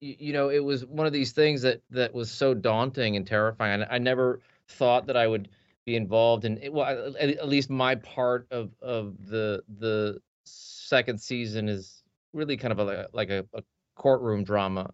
y- 0.02 0.18
you 0.20 0.34
know, 0.34 0.50
it 0.50 0.64
was 0.64 0.86
one 0.86 1.08
of 1.08 1.14
these 1.14 1.32
things 1.32 1.62
that 1.62 1.82
that 1.92 2.14
was 2.14 2.30
so 2.30 2.54
daunting 2.54 3.16
and 3.16 3.26
terrifying. 3.26 3.84
I, 3.84 3.96
I 3.96 3.98
never 4.00 4.42
thought 4.68 5.08
that 5.08 5.16
I 5.16 5.26
would 5.26 5.48
be 5.86 5.96
involved 5.96 6.44
in 6.44 6.58
it. 6.58 6.74
Well, 6.74 7.16
at, 7.18 7.30
at 7.30 7.48
least 7.48 7.70
my 7.70 7.96
part 7.96 8.48
of 8.52 8.72
of 8.82 9.26
the 9.28 9.64
the 9.80 10.20
second 10.46 11.20
season 11.22 11.70
is 11.70 12.04
really 12.34 12.58
kind 12.58 12.74
of 12.74 12.80
a, 12.80 13.08
like 13.14 13.30
a, 13.30 13.46
a 13.54 13.64
courtroom 13.96 14.44
drama. 14.44 14.92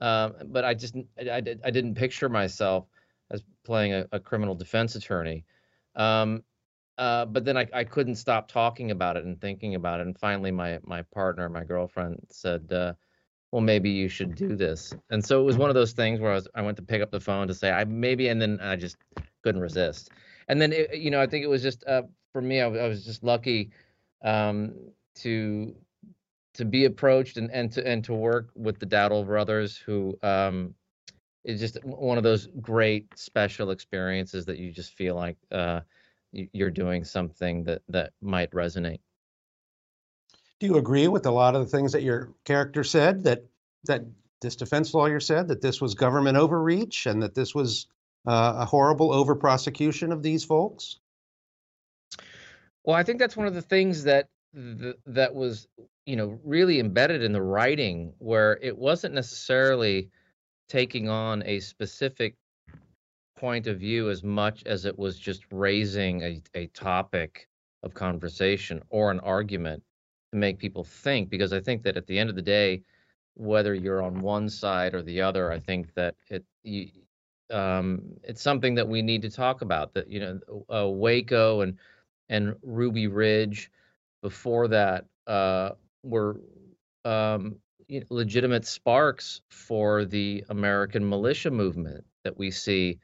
Um, 0.00 0.34
but 0.46 0.64
I 0.64 0.74
just 0.74 0.96
I, 1.18 1.30
I, 1.30 1.40
did- 1.40 1.60
I 1.64 1.70
didn't 1.70 1.94
picture 1.94 2.28
myself 2.28 2.86
as 3.30 3.42
playing 3.64 3.92
a, 3.94 4.06
a 4.12 4.20
criminal 4.20 4.54
defense 4.54 4.94
attorney. 4.94 5.44
Um, 5.94 6.42
uh, 6.98 7.26
but 7.26 7.44
then 7.44 7.56
I, 7.56 7.66
I 7.74 7.84
couldn't 7.84 8.14
stop 8.16 8.48
talking 8.48 8.90
about 8.90 9.16
it 9.16 9.24
and 9.24 9.40
thinking 9.40 9.74
about 9.74 10.00
it. 10.00 10.06
And 10.06 10.18
finally, 10.18 10.50
my 10.50 10.78
my 10.84 11.02
partner, 11.02 11.48
my 11.48 11.64
girlfriend, 11.64 12.20
said, 12.30 12.72
uh, 12.72 12.94
"Well, 13.52 13.62
maybe 13.62 13.90
you 13.90 14.08
should 14.08 14.34
do 14.34 14.56
this." 14.56 14.94
And 15.10 15.24
so 15.24 15.40
it 15.40 15.44
was 15.44 15.56
one 15.58 15.68
of 15.70 15.74
those 15.74 15.92
things 15.92 16.20
where 16.20 16.32
I 16.32 16.34
was 16.34 16.48
I 16.54 16.62
went 16.62 16.76
to 16.78 16.82
pick 16.82 17.02
up 17.02 17.10
the 17.10 17.20
phone 17.20 17.48
to 17.48 17.54
say 17.54 17.70
I 17.70 17.84
maybe, 17.84 18.28
and 18.28 18.40
then 18.40 18.58
I 18.60 18.76
just 18.76 18.96
couldn't 19.42 19.60
resist. 19.60 20.10
And 20.48 20.60
then 20.60 20.72
it, 20.72 20.96
you 20.96 21.10
know 21.10 21.20
I 21.20 21.26
think 21.26 21.44
it 21.44 21.48
was 21.48 21.62
just 21.62 21.84
uh, 21.86 22.02
for 22.32 22.40
me, 22.40 22.60
I, 22.60 22.66
I 22.66 22.88
was 22.88 23.04
just 23.04 23.22
lucky 23.22 23.70
um, 24.24 24.74
to 25.16 25.74
to 26.56 26.64
be 26.64 26.84
approached 26.84 27.36
and, 27.36 27.50
and 27.50 27.72
to 27.72 27.86
and 27.86 28.04
to 28.04 28.14
work 28.14 28.50
with 28.54 28.78
the 28.78 28.86
Dowdle 28.86 29.26
brothers, 29.26 29.76
who 29.76 30.18
um, 30.22 30.74
is 31.44 31.60
just 31.60 31.82
one 31.84 32.18
of 32.18 32.24
those 32.24 32.48
great 32.60 33.06
special 33.16 33.70
experiences 33.70 34.46
that 34.46 34.58
you 34.58 34.72
just 34.72 34.94
feel 34.94 35.14
like 35.14 35.36
uh, 35.52 35.80
you're 36.32 36.70
doing 36.70 37.04
something 37.04 37.64
that 37.64 37.82
that 37.88 38.12
might 38.20 38.50
resonate. 38.50 39.00
Do 40.58 40.66
you 40.66 40.76
agree 40.78 41.08
with 41.08 41.26
a 41.26 41.30
lot 41.30 41.54
of 41.54 41.62
the 41.62 41.76
things 41.76 41.92
that 41.92 42.02
your 42.02 42.32
character 42.44 42.82
said 42.82 43.24
that 43.24 43.44
that 43.84 44.02
this 44.40 44.56
defense 44.56 44.92
lawyer 44.92 45.20
said 45.20 45.48
that 45.48 45.62
this 45.62 45.80
was 45.80 45.94
government 45.94 46.36
overreach 46.36 47.06
and 47.06 47.22
that 47.22 47.34
this 47.34 47.54
was 47.54 47.86
uh, 48.26 48.54
a 48.58 48.64
horrible 48.64 49.12
over 49.12 49.34
prosecution 49.34 50.12
of 50.12 50.22
these 50.22 50.44
folks? 50.44 50.98
Well, 52.84 52.96
I 52.96 53.02
think 53.02 53.18
that's 53.18 53.36
one 53.36 53.46
of 53.46 53.54
the 53.54 53.62
things 53.62 54.04
that 54.04 54.28
th- 54.54 54.96
that 55.06 55.34
was 55.34 55.68
you 56.06 56.16
know 56.16 56.38
really 56.44 56.80
embedded 56.80 57.22
in 57.22 57.32
the 57.32 57.42
writing, 57.42 58.14
where 58.18 58.58
it 58.62 58.76
wasn't 58.78 59.14
necessarily 59.14 60.10
taking 60.68 61.08
on 61.08 61.42
a 61.46 61.60
specific 61.60 62.36
point 63.36 63.66
of 63.66 63.78
view 63.78 64.10
as 64.10 64.22
much 64.24 64.62
as 64.64 64.84
it 64.86 64.98
was 64.98 65.18
just 65.18 65.44
raising 65.52 66.22
a, 66.22 66.42
a 66.54 66.66
topic 66.68 67.48
of 67.82 67.94
conversation 67.94 68.82
or 68.88 69.10
an 69.10 69.20
argument 69.20 69.82
to 70.32 70.38
make 70.38 70.58
people 70.58 70.82
think 70.82 71.28
because 71.28 71.52
i 71.52 71.60
think 71.60 71.82
that 71.82 71.96
at 71.96 72.06
the 72.06 72.18
end 72.18 72.30
of 72.30 72.36
the 72.36 72.42
day 72.42 72.82
whether 73.34 73.74
you're 73.74 74.02
on 74.02 74.20
one 74.20 74.48
side 74.48 74.94
or 74.94 75.02
the 75.02 75.20
other 75.20 75.52
i 75.52 75.58
think 75.58 75.92
that 75.94 76.14
it 76.30 76.44
you, 76.62 76.88
um, 77.50 78.02
it's 78.24 78.42
something 78.42 78.74
that 78.74 78.88
we 78.88 79.02
need 79.02 79.22
to 79.22 79.30
talk 79.30 79.60
about 79.62 79.92
that 79.94 80.08
you 80.10 80.18
know 80.18 80.40
uh, 80.74 80.88
waco 80.88 81.60
and 81.60 81.76
and 82.28 82.54
ruby 82.62 83.06
ridge 83.06 83.70
before 84.22 84.66
that 84.66 85.04
uh, 85.26 85.70
were 86.06 86.40
um, 87.04 87.56
legitimate 88.10 88.66
sparks 88.66 89.42
for 89.48 90.04
the 90.04 90.44
american 90.48 91.08
militia 91.08 91.50
movement 91.50 92.04
that 92.24 92.36
we 92.36 92.50
see 92.50 92.98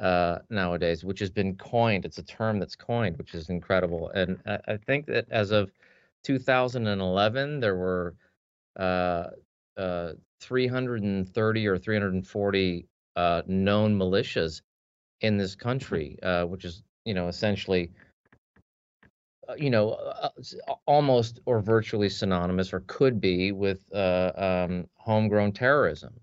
uh, 0.00 0.38
nowadays, 0.48 1.04
which 1.04 1.18
has 1.20 1.30
been 1.30 1.56
coined. 1.56 2.04
It's 2.04 2.18
a 2.18 2.22
term 2.22 2.58
that's 2.58 2.74
coined, 2.74 3.18
which 3.18 3.34
is 3.34 3.50
incredible. 3.50 4.08
And 4.10 4.38
I, 4.46 4.58
I 4.68 4.76
think 4.78 5.06
that 5.06 5.26
as 5.30 5.50
of 5.50 5.70
2011, 6.24 7.60
there 7.60 7.76
were 7.76 8.14
uh, 8.78 9.28
uh, 9.76 10.12
330 10.40 11.66
or 11.66 11.78
340 11.78 12.86
uh, 13.16 13.42
known 13.46 13.98
militias 13.98 14.62
in 15.20 15.36
this 15.36 15.54
country, 15.54 16.18
uh, 16.22 16.44
which 16.44 16.64
is, 16.64 16.82
you 17.04 17.12
know, 17.12 17.28
essentially, 17.28 17.90
you 19.56 19.70
know, 19.70 19.96
almost 20.86 21.40
or 21.46 21.60
virtually 21.60 22.08
synonymous, 22.08 22.72
or 22.72 22.80
could 22.86 23.20
be 23.20 23.52
with 23.52 23.80
um, 23.94 24.86
homegrown 24.94 25.52
terrorism. 25.52 26.20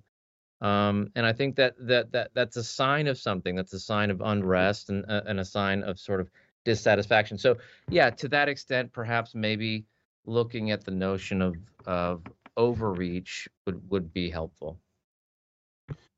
Um, 0.60 1.12
and 1.16 1.26
I 1.26 1.34
think 1.34 1.56
that 1.58 1.76
that 1.80 2.12
that 2.14 2.32
that's 2.34 2.58
a 2.58 2.64
sign 2.64 3.08
of 3.08 3.18
something. 3.18 3.56
That's 3.56 3.74
a 3.74 3.80
sign 3.80 4.10
of 4.10 4.22
unrest 4.22 4.90
and 4.90 5.06
uh, 5.08 5.22
and 5.28 5.40
a 5.40 5.46
sign 5.46 5.84
of 5.84 6.00
sort 6.00 6.20
of 6.20 6.30
dissatisfaction. 6.66 7.38
So 7.38 7.58
yeah, 7.90 8.10
to 8.12 8.28
that 8.30 8.50
extent, 8.50 8.92
perhaps 8.92 9.36
maybe 9.36 9.86
looking 10.26 10.72
at 10.72 10.84
the 10.84 10.92
notion 10.92 11.42
of 11.42 11.56
of 11.86 12.24
overreach 12.56 13.48
would 13.66 13.90
would 13.90 14.14
be 14.14 14.30
helpful. 14.30 14.80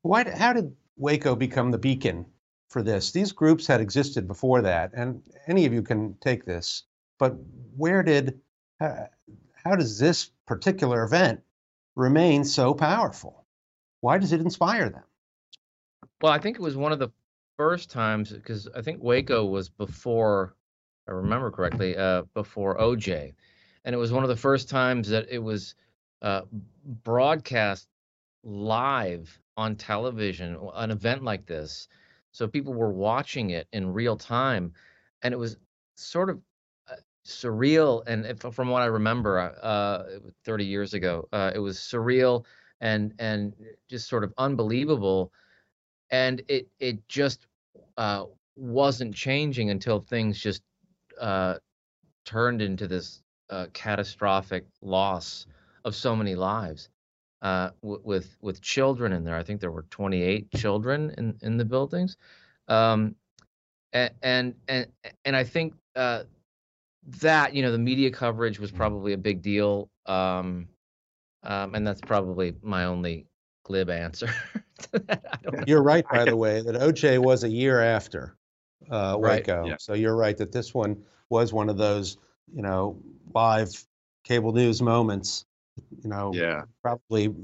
Why? 0.02 0.28
How 0.28 0.54
did 0.54 0.74
Waco 0.96 1.36
become 1.36 1.70
the 1.70 1.78
beacon 1.78 2.24
for 2.70 2.82
this? 2.82 3.10
These 3.12 3.32
groups 3.32 3.66
had 3.66 3.82
existed 3.82 4.26
before 4.26 4.62
that, 4.62 4.92
and 4.94 5.22
any 5.46 5.66
of 5.66 5.74
you 5.74 5.82
can 5.82 6.14
take 6.20 6.46
this. 6.46 6.84
But 7.20 7.36
where 7.76 8.02
did? 8.02 8.40
Uh, 8.80 9.04
how 9.62 9.76
does 9.76 9.98
this 9.98 10.30
particular 10.46 11.04
event 11.04 11.42
remain 11.94 12.44
so 12.44 12.74
powerful? 12.74 13.44
Why 14.00 14.16
does 14.18 14.32
it 14.32 14.40
inspire 14.40 14.88
them? 14.88 15.04
Well, 16.22 16.32
I 16.32 16.38
think 16.38 16.56
it 16.56 16.62
was 16.62 16.76
one 16.76 16.92
of 16.92 16.98
the 16.98 17.10
first 17.58 17.90
times 17.90 18.32
because 18.32 18.68
I 18.74 18.80
think 18.80 19.02
Waco 19.02 19.44
was 19.44 19.68
before, 19.68 20.56
I 21.06 21.12
remember 21.12 21.50
correctly, 21.50 21.94
uh, 21.94 22.22
before 22.32 22.78
OJ, 22.78 23.34
and 23.84 23.94
it 23.94 23.98
was 23.98 24.12
one 24.12 24.24
of 24.24 24.30
the 24.30 24.36
first 24.36 24.70
times 24.70 25.10
that 25.10 25.26
it 25.30 25.38
was 25.38 25.74
uh, 26.22 26.42
broadcast 27.04 27.86
live 28.42 29.38
on 29.58 29.76
television, 29.76 30.56
an 30.74 30.90
event 30.90 31.22
like 31.22 31.44
this. 31.44 31.86
So 32.32 32.48
people 32.48 32.72
were 32.72 32.92
watching 32.92 33.50
it 33.50 33.68
in 33.74 33.92
real 33.92 34.16
time, 34.16 34.72
and 35.20 35.34
it 35.34 35.36
was 35.36 35.58
sort 35.96 36.30
of 36.30 36.40
surreal. 37.26 38.02
And 38.06 38.26
if, 38.26 38.40
from 38.40 38.68
what 38.68 38.82
I 38.82 38.86
remember, 38.86 39.38
uh, 39.62 40.04
30 40.44 40.64
years 40.64 40.94
ago, 40.94 41.28
uh, 41.32 41.52
it 41.54 41.58
was 41.58 41.78
surreal 41.78 42.44
and 42.80 43.14
and 43.18 43.54
just 43.88 44.08
sort 44.08 44.24
of 44.24 44.32
unbelievable 44.38 45.32
and 46.10 46.42
it 46.48 46.68
it 46.78 47.06
just 47.08 47.46
uh, 47.96 48.24
wasn't 48.56 49.14
changing 49.14 49.70
until 49.70 50.00
things 50.00 50.40
just 50.40 50.62
uh, 51.20 51.56
turned 52.24 52.62
into 52.62 52.86
this 52.88 53.22
uh, 53.50 53.66
catastrophic 53.72 54.66
loss 54.82 55.46
of 55.84 55.94
so 55.94 56.16
many 56.16 56.34
lives 56.34 56.88
uh, 57.42 57.70
w- 57.82 58.02
with 58.04 58.36
with 58.40 58.60
children 58.60 59.12
in 59.12 59.24
there. 59.24 59.36
I 59.36 59.42
think 59.42 59.60
there 59.60 59.72
were 59.72 59.86
28 59.90 60.50
children 60.52 61.14
in 61.18 61.38
in 61.42 61.56
the 61.56 61.64
buildings, 61.64 62.16
um, 62.68 63.16
and 63.92 64.12
and 64.22 64.54
and 64.68 64.86
and 65.24 65.36
I 65.36 65.44
think 65.44 65.74
uh, 65.96 66.24
that 67.18 67.54
you 67.54 67.62
know 67.62 67.72
the 67.72 67.78
media 67.78 68.10
coverage 68.10 68.58
was 68.58 68.70
probably 68.70 69.12
a 69.12 69.18
big 69.18 69.42
deal. 69.42 69.90
Um, 70.06 70.68
um, 71.42 71.74
and 71.74 71.86
that's 71.86 72.00
probably 72.00 72.54
my 72.62 72.84
only 72.84 73.26
glib 73.64 73.90
answer. 73.90 74.28
you're 75.66 75.82
right, 75.82 76.04
by 76.10 76.24
the 76.24 76.36
way, 76.36 76.60
that 76.60 76.74
OJ 76.74 77.18
was 77.18 77.44
a 77.44 77.48
year 77.48 77.80
after 77.80 78.36
uh, 78.90 79.16
Waco. 79.18 79.60
Right. 79.60 79.68
Yeah. 79.68 79.76
So 79.78 79.94
you're 79.94 80.16
right 80.16 80.36
that 80.36 80.52
this 80.52 80.74
one 80.74 81.02
was 81.30 81.52
one 81.52 81.68
of 81.68 81.76
those, 81.76 82.18
you 82.52 82.62
know, 82.62 83.00
live 83.34 83.70
cable 84.24 84.52
news 84.52 84.82
moments. 84.82 85.46
You 86.02 86.10
know, 86.10 86.32
yeah, 86.34 86.62
probably 86.82 87.34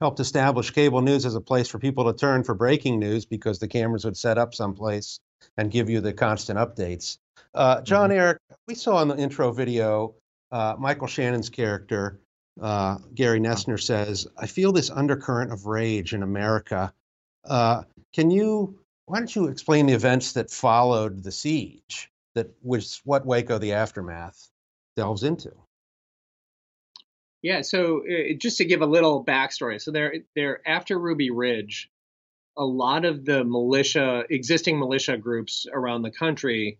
helped 0.00 0.18
establish 0.18 0.70
cable 0.70 1.02
news 1.02 1.26
as 1.26 1.34
a 1.34 1.40
place 1.40 1.68
for 1.68 1.78
people 1.78 2.04
to 2.10 2.18
turn 2.18 2.42
for 2.42 2.54
breaking 2.54 2.98
news 2.98 3.26
because 3.26 3.58
the 3.58 3.68
cameras 3.68 4.04
would 4.04 4.16
set 4.16 4.38
up 4.38 4.54
someplace 4.54 5.20
and 5.58 5.70
give 5.70 5.90
you 5.90 6.00
the 6.00 6.12
constant 6.12 6.58
updates. 6.58 7.18
Uh, 7.54 7.80
John 7.82 8.10
mm-hmm. 8.10 8.18
Eric, 8.18 8.38
we 8.66 8.74
saw 8.74 9.02
in 9.02 9.08
the 9.08 9.16
intro 9.16 9.52
video 9.52 10.14
uh, 10.50 10.76
Michael 10.78 11.06
Shannon's 11.06 11.50
character 11.50 12.20
uh, 12.60 12.98
Gary 13.14 13.40
Noesner, 13.40 13.80
says, 13.80 14.26
I 14.36 14.46
feel 14.46 14.72
this 14.72 14.90
undercurrent 14.90 15.52
of 15.52 15.66
rage 15.66 16.14
in 16.14 16.22
America. 16.22 16.92
Uh, 17.44 17.82
can 18.12 18.30
you, 18.30 18.78
why 19.06 19.18
don't 19.18 19.34
you 19.34 19.48
explain 19.48 19.86
the 19.86 19.94
events 19.94 20.32
that 20.32 20.50
followed 20.50 21.22
the 21.22 21.32
siege, 21.32 22.10
that 22.34 22.50
was 22.62 23.00
what 23.04 23.24
Waco, 23.24 23.58
the 23.58 23.72
aftermath, 23.72 24.48
delves 24.96 25.22
into? 25.22 25.52
Yeah, 27.40 27.62
so 27.62 28.02
uh, 28.06 28.34
just 28.38 28.58
to 28.58 28.64
give 28.64 28.82
a 28.82 28.86
little 28.86 29.24
backstory, 29.24 29.80
so 29.80 29.90
there, 29.90 30.14
there 30.36 30.60
after 30.68 30.98
Ruby 30.98 31.30
Ridge, 31.30 31.90
a 32.56 32.64
lot 32.64 33.04
of 33.04 33.24
the 33.24 33.44
militia, 33.44 34.24
existing 34.28 34.78
militia 34.78 35.16
groups 35.16 35.66
around 35.72 36.02
the 36.02 36.10
country, 36.10 36.78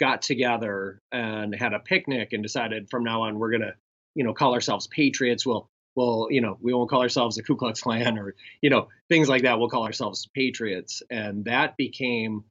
got 0.00 0.22
together 0.22 1.00
and 1.12 1.54
had 1.54 1.74
a 1.74 1.78
picnic 1.78 2.32
and 2.32 2.42
decided 2.42 2.88
from 2.90 3.04
now 3.04 3.22
on 3.22 3.38
we're 3.38 3.52
to 3.58 3.74
you 4.14 4.24
know 4.24 4.34
call 4.34 4.54
ourselves 4.54 4.88
patriots. 4.88 5.46
We'll 5.46 5.68
we'll 5.94 6.28
you 6.30 6.40
know 6.40 6.58
we 6.60 6.74
won't 6.74 6.90
call 6.90 7.02
ourselves 7.02 7.36
the 7.36 7.42
ku 7.42 7.54
klux 7.54 7.82
klan 7.82 8.18
or 8.18 8.34
you 8.60 8.70
know 8.70 8.88
things 9.08 9.28
like 9.28 9.42
that. 9.42 9.58
We'll 9.58 9.68
call 9.68 9.84
ourselves 9.84 10.28
patriots. 10.34 11.02
And 11.10 11.44
that 11.44 11.76
became 11.76 12.44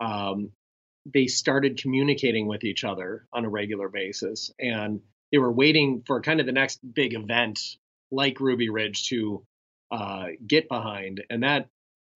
um, 0.00 0.50
they 1.12 1.26
started 1.26 1.80
communicating 1.80 2.46
with 2.46 2.64
each 2.64 2.82
other 2.82 3.26
on 3.32 3.44
a 3.44 3.48
regular 3.48 3.88
basis. 3.88 4.50
And 4.58 5.00
they 5.30 5.38
were 5.38 5.52
waiting 5.52 6.02
for 6.06 6.20
kind 6.20 6.40
of 6.40 6.46
the 6.46 6.52
next 6.52 6.80
big 6.94 7.14
event 7.14 7.60
like 8.10 8.40
ruby 8.40 8.68
ridge 8.68 9.08
to 9.08 9.44
uh, 9.90 10.26
get 10.46 10.68
behind. 10.68 11.22
And 11.30 11.42
that 11.42 11.68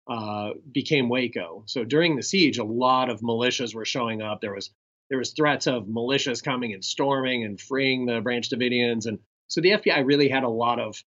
uh, 0.09 0.53
became 0.71 1.07
waco. 1.07 1.63
So 1.67 1.83
during 1.83 2.15
the 2.15 2.23
siege 2.23 2.57
a 2.57 2.63
lot 2.63 3.09
of 3.09 3.21
militias 3.21 3.75
were 3.75 3.85
showing 3.85 4.21
up. 4.21 4.41
There 4.41 4.55
was 4.55 4.71
there 5.09 5.19
was 5.19 5.33
threats 5.33 5.67
of 5.67 5.85
militias 5.85 6.43
coming 6.43 6.73
and 6.73 6.83
storming 6.83 7.43
and 7.43 7.59
freeing 7.61 8.05
the 8.05 8.19
Branch 8.21 8.47
Davidians, 8.49 9.05
and 9.05 9.19
so 9.47 9.61
the 9.61 9.71
FBI 9.71 10.05
really 10.05 10.27
had 10.27 10.43
a 10.43 10.49
lot 10.49 10.79
of 10.79 11.03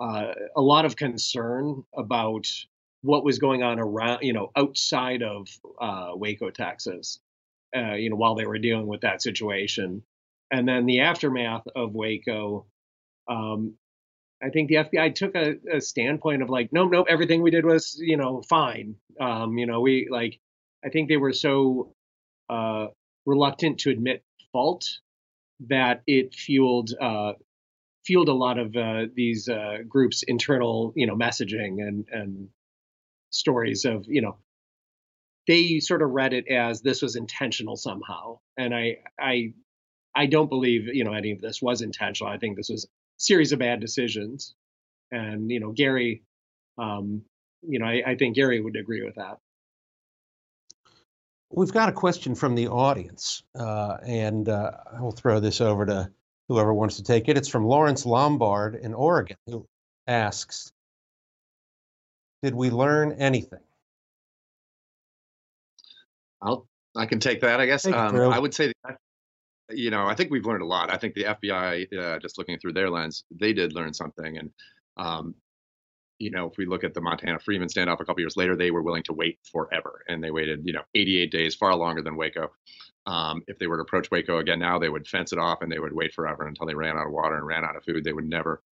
uh, 0.00 0.32
a 0.56 0.60
lot 0.60 0.86
of 0.86 0.96
concern 0.96 1.84
about 1.94 2.46
what 3.02 3.24
was 3.24 3.38
going 3.38 3.62
on 3.62 3.78
around, 3.78 4.22
you 4.22 4.32
know, 4.32 4.50
outside 4.56 5.22
of 5.22 5.48
uh, 5.80 6.12
Waco, 6.14 6.50
Texas, 6.50 7.20
uh, 7.76 7.94
you 7.94 8.10
know, 8.10 8.16
while 8.16 8.34
they 8.34 8.46
were 8.46 8.58
dealing 8.58 8.86
with 8.86 9.02
that 9.02 9.22
situation, 9.22 10.02
and 10.50 10.66
then 10.66 10.86
the 10.86 11.00
aftermath 11.00 11.66
of 11.76 11.94
Waco. 11.94 12.66
Um, 13.28 13.74
I 14.42 14.50
think 14.50 14.68
the 14.68 14.76
FBI 14.76 15.14
took 15.14 15.34
a, 15.34 15.56
a, 15.72 15.80
standpoint 15.80 16.42
of 16.42 16.50
like, 16.50 16.72
nope, 16.72 16.92
nope, 16.92 17.06
everything 17.08 17.42
we 17.42 17.50
did 17.50 17.64
was, 17.64 17.98
you 18.00 18.16
know, 18.16 18.42
fine. 18.48 18.94
Um, 19.20 19.58
you 19.58 19.66
know, 19.66 19.80
we 19.80 20.08
like, 20.10 20.38
I 20.84 20.90
think 20.90 21.08
they 21.08 21.16
were 21.16 21.32
so 21.32 21.92
uh, 22.48 22.86
reluctant 23.26 23.78
to 23.80 23.90
admit 23.90 24.22
fault 24.52 24.84
that 25.68 26.02
it 26.06 26.34
fueled 26.34 26.90
uh, 27.00 27.32
fueled 28.06 28.28
a 28.28 28.32
lot 28.32 28.58
of 28.58 28.76
uh, 28.76 29.06
these 29.14 29.48
uh, 29.48 29.78
groups' 29.88 30.22
internal, 30.22 30.92
you 30.94 31.06
know, 31.06 31.16
messaging 31.16 31.82
and 31.86 32.06
and 32.12 32.48
stories 33.30 33.84
of, 33.84 34.06
you 34.06 34.22
know, 34.22 34.38
they 35.48 35.80
sort 35.80 36.02
of 36.02 36.10
read 36.10 36.32
it 36.32 36.46
as 36.48 36.80
this 36.80 37.02
was 37.02 37.16
intentional 37.16 37.76
somehow, 37.76 38.38
and 38.56 38.74
I 38.74 38.98
I 39.18 39.54
I 40.14 40.26
don't 40.26 40.48
believe 40.48 40.86
you 40.94 41.04
know 41.04 41.14
any 41.14 41.32
of 41.32 41.40
this 41.40 41.60
was 41.60 41.82
intentional. 41.82 42.32
I 42.32 42.38
think 42.38 42.56
this 42.56 42.68
was 42.68 42.86
series 43.18 43.52
of 43.52 43.58
bad 43.58 43.80
decisions, 43.80 44.54
and 45.12 45.50
you 45.50 45.60
know 45.60 45.72
Gary, 45.72 46.22
um, 46.78 47.22
you 47.62 47.78
know 47.78 47.86
I, 47.86 48.02
I 48.06 48.16
think 48.16 48.36
Gary 48.36 48.60
would 48.60 48.76
agree 48.76 49.04
with 49.04 49.16
that. 49.16 49.38
We've 51.50 51.72
got 51.72 51.88
a 51.88 51.92
question 51.92 52.34
from 52.34 52.54
the 52.54 52.68
audience, 52.68 53.42
uh, 53.54 53.98
and 54.04 54.48
uh, 54.48 54.72
I 54.96 55.00
will 55.00 55.12
throw 55.12 55.40
this 55.40 55.60
over 55.60 55.86
to 55.86 56.10
whoever 56.48 56.72
wants 56.72 56.96
to 56.96 57.02
take 57.02 57.28
it. 57.28 57.36
It's 57.36 57.48
from 57.48 57.66
Lawrence 57.66 58.04
Lombard 58.04 58.74
in 58.74 58.94
Oregon, 58.94 59.36
who 59.46 59.66
asks 60.06 60.72
Did 62.42 62.54
we 62.54 62.70
learn 62.70 63.12
anything? 63.12 63.60
I'll 66.40 66.66
I 66.96 67.06
can 67.06 67.20
take 67.20 67.40
that, 67.42 67.60
I 67.60 67.66
guess. 67.66 67.86
Um, 67.86 68.16
I 68.16 68.38
would 68.38 68.54
say, 68.54 68.72
that, 68.84 68.98
you 69.70 69.90
know, 69.90 70.06
I 70.06 70.14
think 70.14 70.30
we've 70.30 70.46
learned 70.46 70.62
a 70.62 70.66
lot. 70.66 70.92
I 70.92 70.96
think 70.96 71.14
the 71.14 71.24
FBI, 71.24 71.98
uh, 71.98 72.18
just 72.18 72.38
looking 72.38 72.58
through 72.58 72.72
their 72.72 72.90
lens, 72.90 73.24
they 73.30 73.52
did 73.52 73.74
learn 73.74 73.92
something. 73.92 74.38
And, 74.38 74.50
um, 74.96 75.34
you 76.18 76.30
know, 76.30 76.46
if 76.46 76.56
we 76.56 76.66
look 76.66 76.84
at 76.84 76.94
the 76.94 77.00
Montana 77.00 77.38
Freemen 77.38 77.68
standoff 77.68 78.00
a 78.00 78.04
couple 78.04 78.20
years 78.20 78.36
later, 78.36 78.56
they 78.56 78.70
were 78.70 78.82
willing 78.82 79.04
to 79.04 79.12
wait 79.12 79.38
forever, 79.52 80.02
and 80.08 80.22
they 80.22 80.30
waited, 80.30 80.62
you 80.64 80.72
know, 80.72 80.82
88 80.94 81.30
days, 81.30 81.54
far 81.54 81.74
longer 81.76 82.02
than 82.02 82.16
Waco. 82.16 82.50
Um, 83.06 83.42
if 83.46 83.58
they 83.58 83.66
were 83.66 83.76
to 83.76 83.82
approach 83.82 84.10
Waco 84.10 84.38
again 84.38 84.58
now, 84.58 84.78
they 84.78 84.88
would 84.88 85.06
fence 85.06 85.32
it 85.32 85.38
off 85.38 85.62
and 85.62 85.72
they 85.72 85.78
would 85.78 85.94
wait 85.94 86.12
forever 86.12 86.46
until 86.46 86.66
they 86.66 86.74
ran 86.74 86.96
out 86.96 87.06
of 87.06 87.12
water 87.12 87.36
and 87.36 87.46
ran 87.46 87.64
out 87.64 87.76
of 87.76 87.84
food. 87.84 88.04
They 88.04 88.12
would 88.12 88.28
never 88.28 88.62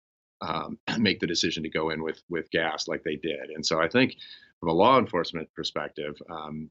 um, 0.40 0.78
make 0.98 1.20
the 1.20 1.26
decision 1.26 1.62
to 1.62 1.70
go 1.70 1.90
in 1.90 2.02
with 2.02 2.22
with 2.28 2.50
gas 2.50 2.88
like 2.88 3.02
they 3.02 3.16
did. 3.16 3.50
And 3.54 3.64
so 3.64 3.80
I 3.80 3.88
think, 3.88 4.16
from 4.60 4.70
a 4.70 4.74
law 4.74 4.98
enforcement 4.98 5.48
perspective, 5.54 6.16
um, 6.28 6.70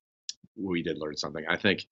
we 0.56 0.84
did 0.84 0.98
learn 0.98 1.18
something. 1.18 1.46
I 1.50 1.58
think 1.58 1.86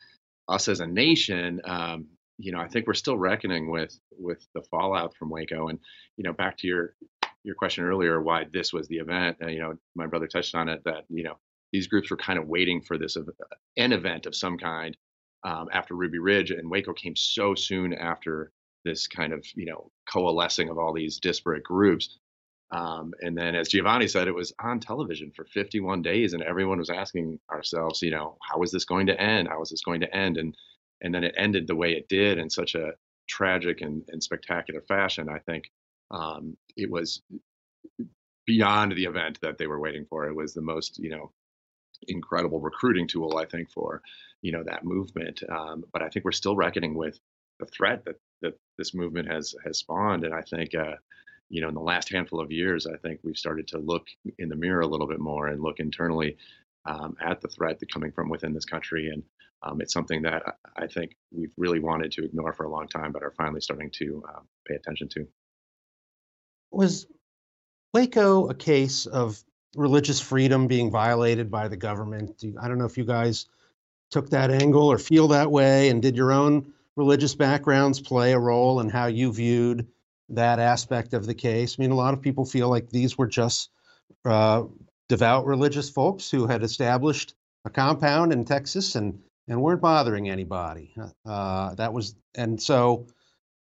us 0.48 0.68
as 0.68 0.80
a 0.80 0.88
nation, 0.88 1.62
um, 1.66 2.08
you 2.38 2.52
know, 2.52 2.60
I 2.60 2.68
think 2.68 2.88
we're 2.88 2.94
still 2.94 3.18
reckoning 3.18 3.70
with 3.70 3.98
with 4.18 4.46
the 4.54 4.64
fallout 4.64 5.16
from 5.16 5.30
Waco. 5.30 5.68
And 5.68 5.80
you 6.18 6.24
know, 6.24 6.34
back 6.34 6.58
to 6.60 6.68
your 6.68 6.96
your 7.44 7.56
question 7.56 7.84
earlier, 7.84 8.22
why 8.22 8.46
this 8.52 8.74
was 8.74 8.88
the 8.88 8.98
event. 8.98 9.38
Uh, 9.42 9.48
you 9.48 9.60
know, 9.60 9.76
my 9.96 10.08
brother 10.08 10.28
touched 10.28 10.56
on 10.56 10.70
it 10.70 10.82
that 10.86 11.06
you 11.10 11.24
know 11.24 11.38
these 11.72 11.88
groups 11.88 12.10
were 12.10 12.18
kind 12.18 12.40
of 12.40 12.48
waiting 12.48 12.82
for 12.82 12.98
this 12.98 13.18
an 13.78 13.92
event 13.92 14.26
of 14.26 14.36
some 14.36 14.58
kind 14.58 14.96
um, 15.44 15.68
after 15.72 15.96
Ruby 15.96 16.20
Ridge, 16.20 16.52
and 16.52 16.70
Waco 16.70 16.94
came 16.94 17.16
so 17.16 17.56
soon 17.56 17.94
after 17.94 18.52
this 18.86 19.08
kind 19.08 19.34
of 19.34 19.46
you 19.56 19.66
know 19.66 19.92
coalescing 20.12 20.70
of 20.70 20.78
all 20.78 20.94
these 20.94 21.20
disparate 21.20 21.64
groups. 21.64 22.18
Um, 22.72 23.14
and 23.22 23.38
then, 23.38 23.54
as 23.54 23.68
Giovanni 23.70 24.08
said, 24.08 24.28
it 24.28 24.34
was 24.34 24.52
on 24.60 24.80
television 24.80 25.32
for 25.36 25.46
51 25.46 26.02
days, 26.02 26.34
and 26.34 26.42
everyone 26.42 26.80
was 26.80 26.90
asking 26.90 27.40
ourselves, 27.52 28.02
you 28.02 28.10
know, 28.10 28.38
how 28.42 28.64
is 28.64 28.72
this 28.72 28.86
going 28.86 29.06
to 29.08 29.22
end? 29.22 29.48
How 29.48 29.62
is 29.62 29.70
this 29.70 29.84
going 29.84 30.02
to 30.02 30.16
end? 30.16 30.38
And 30.38 30.56
and 31.04 31.14
then 31.14 31.24
it 31.24 31.36
ended 31.38 31.68
the 31.68 31.76
way 31.76 31.92
it 31.92 32.08
did 32.08 32.38
in 32.38 32.50
such 32.50 32.76
a 32.76 32.94
tragic 33.28 33.82
and, 33.82 34.04
and 34.10 34.24
spectacular 34.24 34.82
fashion. 34.82 35.30
I 35.30 35.40
think 35.40 35.70
um, 36.12 36.58
it 36.76 36.90
was 36.90 37.22
beyond 38.46 38.94
the 38.94 39.06
event 39.06 39.40
that 39.42 39.58
they 39.58 39.68
were 39.68 39.80
waiting 39.80 40.06
for. 40.10 40.28
It 40.28 40.36
was 40.36 40.54
the 40.54 40.62
most, 40.62 41.00
you 41.00 41.10
know, 41.10 41.32
incredible 42.08 42.60
recruiting 42.60 43.08
tool, 43.08 43.38
I 43.38 43.46
think, 43.46 43.70
for 43.72 44.02
you 44.42 44.52
know 44.52 44.64
that 44.64 44.84
movement. 44.84 45.42
Um, 45.50 45.84
but 45.94 46.02
I 46.02 46.10
think 46.10 46.26
we're 46.26 46.32
still 46.32 46.56
reckoning 46.56 46.96
with 46.96 47.20
the 47.60 47.66
threat 47.66 48.04
that 48.06 48.16
that 48.42 48.54
this 48.78 48.94
movement 48.94 49.30
has 49.32 49.56
has 49.66 49.80
spawned, 49.80 50.24
and 50.24 50.34
I 50.34 50.42
think. 50.42 50.76
Uh, 50.76 50.96
you 51.50 51.62
know, 51.62 51.68
in 51.68 51.76
the 51.76 51.82
last 51.82 52.10
handful 52.12 52.40
of 52.40 52.52
years, 52.52 52.88
I 52.88 52.98
think 52.98 53.20
we've 53.22 53.38
started 53.38 53.68
to 53.68 53.78
look 53.78 54.08
in 54.40 54.50
the 54.50 54.56
mirror 54.56 54.82
a 54.82 54.88
little 54.88 55.06
bit 55.06 55.20
more 55.20 55.48
and 55.48 55.62
look 55.62 55.80
internally 55.80 56.36
um, 56.86 57.16
at 57.22 57.42
the 57.42 57.48
threat 57.48 57.80
that 57.80 57.92
coming 57.92 58.12
from 58.12 58.30
within 58.30 58.54
this 58.54 58.66
country. 58.66 59.10
And 59.10 59.24
um, 59.62 59.82
it's 59.82 59.94
something 59.94 60.22
that 60.24 60.58
I 60.76 60.88
think 60.88 61.16
we've 61.32 61.54
really 61.58 61.80
wanted 61.80 62.12
to 62.14 62.26
ignore 62.26 62.54
for 62.54 62.66
a 62.66 62.70
long 62.70 62.88
time, 62.88 63.12
but 63.12 63.24
are 63.24 63.34
finally 63.38 63.62
starting 63.62 63.92
to 63.92 64.24
uh, 64.30 64.40
pay 64.68 64.76
attention 64.76 65.08
to. 65.10 65.28
Was 66.72 67.08
Waco 67.94 68.50
a 68.50 68.56
case 68.56 69.06
of 69.06 69.42
religious 69.76 70.20
freedom 70.20 70.68
being 70.68 70.92
violated 70.92 71.50
by 71.50 71.68
the 71.68 71.78
government? 71.78 72.38
Do 72.38 72.48
you- 72.48 72.58
I 72.60 72.68
don't 72.68 72.78
know 72.78 72.86
if 72.86 72.98
you 72.98 73.06
guys 73.06 73.46
took 74.12 74.30
that 74.30 74.52
angle 74.52 74.92
or 74.92 74.98
feel 74.98 75.30
that 75.30 75.52
way, 75.52 75.90
and 75.90 76.02
did 76.02 76.16
your 76.18 76.32
own 76.32 76.74
religious 76.96 77.34
backgrounds 77.34 78.00
play 78.00 78.34
a 78.34 78.40
role 78.40 78.80
in 78.80 78.90
how 78.90 79.08
you 79.08 79.32
viewed 79.34 79.88
that 80.30 80.60
aspect 80.60 81.14
of 81.14 81.26
the 81.26 81.34
case? 81.34 81.78
I 81.78 81.82
mean, 81.82 81.92
a 81.92 81.96
lot 81.96 82.14
of 82.14 82.22
people 82.22 82.46
feel 82.46 82.70
like 82.70 82.90
these 82.90 83.18
were 83.18 83.28
just 83.28 83.70
uh, 84.26 84.64
devout 85.14 85.46
religious 85.46 85.92
folks 85.92 86.32
who 86.32 86.48
had 86.48 86.64
established 86.64 87.36
a 87.66 87.70
compound 87.70 88.34
in 88.34 88.44
Texas 88.44 88.96
and 88.96 89.20
and 89.48 89.62
weren't 89.62 89.82
bothering 89.82 90.28
anybody. 90.28 90.96
Uh, 91.24 91.76
that 91.76 91.94
was 91.94 92.16
and 92.34 92.60
so. 92.60 93.06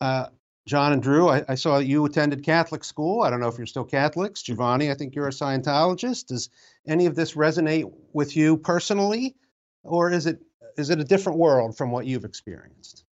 Uh, 0.02 0.28
John 0.68 0.94
and 0.94 1.04
Drew, 1.04 1.30
I, 1.30 1.46
I 1.48 1.54
saw 1.54 1.78
you 1.78 2.04
attended 2.06 2.44
Catholic 2.44 2.84
school. 2.84 3.22
I 3.22 3.30
don't 3.30 3.40
know 3.40 3.48
if 3.48 3.60
you're 3.60 3.68
still 3.68 3.84
Catholics. 3.84 4.42
Giovanni, 4.42 4.90
I 4.90 4.96
think 4.96 5.14
you're 5.14 5.28
a 5.28 5.32
Scientologist. 5.32 6.26
Does 6.26 6.50
any 6.88 7.06
of 7.06 7.14
this 7.14 7.36
resonate 7.36 7.94
with 8.14 8.36
you 8.36 8.58
personally, 8.58 9.36
or 9.84 10.12
is 10.12 10.26
it 10.26 10.42
is 10.78 10.90
it 10.90 11.00
a 11.00 11.04
different 11.04 11.38
world 11.38 11.78
from 11.78 11.92
what 11.92 12.08
you've 12.08 12.26
experienced? 12.26 13.06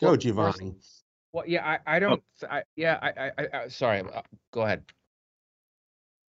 Go, 0.00 0.16
Giovanni. 0.16 0.74
Well, 1.32 1.44
yeah, 1.46 1.64
I, 1.64 1.96
I 1.96 1.98
don't. 2.00 2.22
th- 2.40 2.50
I, 2.50 2.62
yeah, 2.74 2.98
I, 3.00 3.08
I, 3.08 3.30
I, 3.38 3.48
I, 3.52 3.68
sorry. 3.68 4.00
uh, 4.00 4.22
Go 4.52 4.62
ahead. 4.62 4.82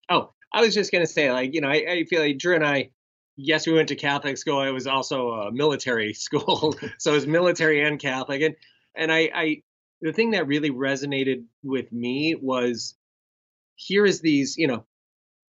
Oh, 0.09 0.33
I 0.53 0.61
was 0.61 0.75
just 0.75 0.93
gonna 0.93 1.07
say, 1.07 1.33
like, 1.33 1.55
you 1.55 1.61
know, 1.61 1.69
I, 1.69 1.85
I 1.89 2.05
feel 2.05 2.21
like 2.21 2.39
Drew 2.39 2.55
and 2.55 2.65
I, 2.67 2.91
yes, 3.37 3.67
we 3.67 3.73
went 3.73 3.89
to 3.89 3.97
Catholic 3.97 4.39
school. 4.39 4.63
It 4.63 4.71
was 4.71 4.87
also 4.87 5.31
a 5.31 5.53
military 5.53 6.13
school, 6.15 6.75
so 6.99 7.13
it 7.13 7.15
was 7.15 7.27
military 7.27 7.83
and 7.83 7.99
Catholic. 7.99 8.43
And 8.43 8.57
and 8.97 9.13
I, 9.13 9.31
I, 9.35 9.63
the 10.01 10.13
thing 10.13 10.31
that 10.33 10.47
really 10.47 10.71
resonated 10.71 11.45
with 11.63 11.93
me 11.93 12.35
was, 12.35 12.95
here 13.77 14.07
is 14.07 14.21
these, 14.21 14.57
you 14.59 14.69
know, 14.69 14.87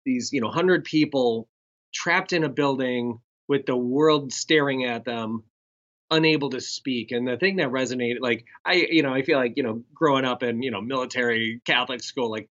these, 0.05 0.31
you 0.33 0.41
know, 0.41 0.49
hundred 0.51 0.85
people 0.85 1.49
trapped 1.93 2.33
in 2.33 2.43
a 2.43 2.49
building 2.49 3.19
with 3.47 3.65
the 3.67 3.77
world 3.77 4.33
staring 4.33 4.85
at 4.85 5.05
them, 5.05 5.43
unable 6.11 6.51
to 6.51 6.61
speak. 6.61 7.11
And 7.11 7.27
the 7.27 7.37
thing 7.37 7.57
that 7.57 7.69
resonated, 7.69 8.17
like, 8.21 8.45
I, 8.65 8.87
you 8.91 9.03
know, 9.03 9.13
I 9.13 9.23
feel 9.23 9.37
like, 9.39 9.53
you 9.57 9.63
know, 9.63 9.83
growing 9.93 10.25
up 10.25 10.43
in, 10.43 10.63
you 10.63 10.71
know, 10.71 10.81
military 10.81 11.61
Catholic 11.65 12.03
school, 12.03 12.31
like. 12.31 12.49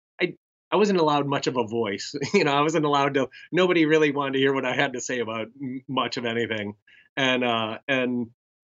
I, 0.71 0.75
wasn't 0.75 0.99
allowed 0.99 1.27
much 1.27 1.47
of 1.47 1.57
a 1.57 1.63
voice. 1.65 2.15
You 2.33 2.43
know, 2.43 2.53
I 2.53 2.61
wasn't 2.61 2.85
allowed 2.85 3.15
to. 3.15 3.29
Nobody 3.51 3.85
really 3.85 4.11
wanted 4.11 4.33
to 4.33 4.39
hear 4.39 4.53
what 4.53 4.65
I 4.65 4.75
had 4.75 4.93
to 4.93 5.01
say 5.01 5.19
about 5.19 5.47
much 5.87 6.17
of 6.17 6.25
anything, 6.25 6.75
and 7.17 7.43
uh, 7.43 7.79
and 7.87 8.27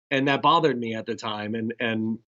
and 0.10 0.27
that 0.27 0.41
bothered 0.41 0.77
me 0.77 0.95
at 0.95 1.06
the 1.06 1.15
time. 1.15 1.56
And 1.56 1.73
and 1.80 2.19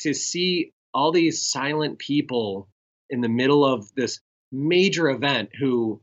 to 0.00 0.14
see 0.14 0.72
all 0.92 1.12
these 1.12 1.50
silent 1.50 1.98
people 1.98 2.68
in 3.08 3.20
the 3.20 3.28
middle 3.28 3.64
of 3.64 3.92
this 3.94 4.20
major 4.52 5.08
event 5.10 5.50
who 5.58 6.00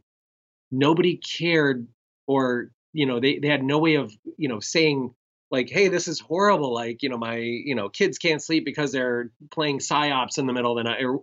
nobody 0.71 1.17
cared, 1.17 1.87
or 2.27 2.71
you 2.93 3.05
know, 3.05 3.19
they 3.19 3.39
they 3.39 3.47
had 3.47 3.63
no 3.63 3.79
way 3.79 3.95
of 3.95 4.13
you 4.37 4.47
know 4.47 4.59
saying 4.59 5.13
like, 5.49 5.69
hey, 5.69 5.87
this 5.87 6.07
is 6.07 6.19
horrible. 6.19 6.73
Like, 6.73 7.03
you 7.03 7.09
know, 7.09 7.17
my 7.17 7.37
you 7.37 7.75
know 7.75 7.89
kids 7.89 8.17
can't 8.17 8.41
sleep 8.41 8.65
because 8.65 8.91
they're 8.91 9.31
playing 9.51 9.79
psyops 9.79 10.37
in 10.37 10.45
the 10.45 10.53
middle 10.53 10.77
of 10.77 10.83
the 10.83 10.89
night 10.89 11.03
or 11.03 11.21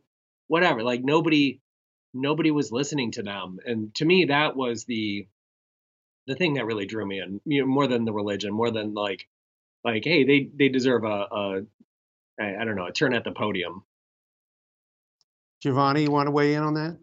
whatever. 0.48 0.82
Like 0.82 1.02
nobody 1.02 1.60
nobody 2.14 2.50
was 2.50 2.72
listening 2.72 3.10
to 3.10 3.22
them 3.22 3.58
and 3.66 3.94
to 3.94 4.04
me 4.04 4.26
that 4.26 4.56
was 4.56 4.84
the 4.84 5.26
the 6.26 6.34
thing 6.34 6.54
that 6.54 6.64
really 6.64 6.86
drew 6.86 7.04
me 7.04 7.20
in 7.20 7.40
you 7.44 7.60
know, 7.60 7.66
more 7.66 7.86
than 7.86 8.04
the 8.04 8.12
religion 8.12 8.52
more 8.52 8.70
than 8.70 8.94
like 8.94 9.26
like 9.84 10.04
hey 10.04 10.24
they 10.24 10.48
they 10.54 10.68
deserve 10.68 11.04
a, 11.04 11.06
a 11.08 11.62
I 12.40 12.64
don't 12.64 12.76
know 12.76 12.86
a 12.86 12.92
turn 12.92 13.14
at 13.14 13.24
the 13.24 13.32
podium 13.32 13.84
Giovanni, 15.60 16.02
you 16.02 16.10
want 16.10 16.26
to 16.26 16.30
weigh 16.30 16.54
in 16.54 16.62
on 16.62 16.74
that? 16.74 16.98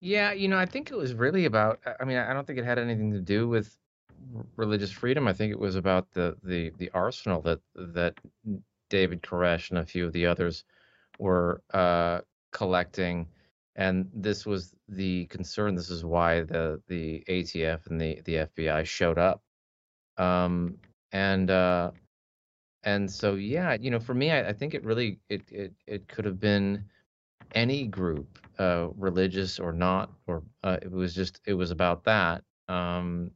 Yeah, 0.00 0.32
you 0.32 0.48
know, 0.48 0.56
I 0.56 0.64
think 0.64 0.90
it 0.90 0.96
was 0.96 1.12
really 1.12 1.44
about. 1.44 1.80
I- 1.84 1.96
I 2.00 2.04
mean, 2.04 2.16
I 2.16 2.32
don't 2.32 2.46
think 2.46 2.58
it 2.58 2.64
had 2.64 2.78
anything 2.78 3.12
to 3.12 3.20
do 3.20 3.46
with 3.48 3.76
religious 4.56 4.90
freedom. 4.90 5.28
I 5.28 5.32
think 5.34 5.52
it 5.52 5.58
was 5.58 5.74
about 5.76 6.10
the 6.12 6.36
the 6.42 6.70
the 6.78 6.90
arsenal 6.94 7.42
that 7.42 7.60
that 7.74 8.14
David 8.88 9.22
Koresh 9.22 9.70
and 9.70 9.78
a 9.78 9.84
few 9.84 10.06
of 10.06 10.12
the 10.12 10.26
others 10.26 10.64
were 11.18 11.62
uh, 11.74 12.20
collecting, 12.52 13.28
and 13.78 14.10
this 14.12 14.44
was 14.44 14.74
the 14.88 15.26
concern. 15.26 15.76
This 15.76 15.88
is 15.88 16.04
why 16.04 16.42
the 16.42 16.82
the 16.88 17.24
ATF 17.28 17.86
and 17.86 18.00
the 18.00 18.20
the 18.24 18.34
FBI 18.48 18.84
showed 18.84 19.18
up, 19.18 19.40
um, 20.18 20.76
and 21.12 21.48
uh, 21.50 21.92
and 22.82 23.10
so 23.10 23.36
yeah, 23.36 23.76
you 23.80 23.90
know, 23.90 24.00
for 24.00 24.14
me, 24.14 24.32
I, 24.32 24.48
I 24.48 24.52
think 24.52 24.74
it 24.74 24.84
really 24.84 25.20
it 25.30 25.42
it 25.50 25.72
it 25.86 26.08
could 26.08 26.24
have 26.24 26.40
been 26.40 26.84
any 27.54 27.86
group, 27.86 28.38
uh, 28.58 28.88
religious 28.96 29.60
or 29.60 29.72
not, 29.72 30.10
or 30.26 30.42
uh, 30.64 30.78
it 30.82 30.90
was 30.90 31.14
just 31.14 31.40
it 31.46 31.54
was 31.54 31.70
about 31.70 32.02
that. 32.04 32.42
Um, 32.68 33.30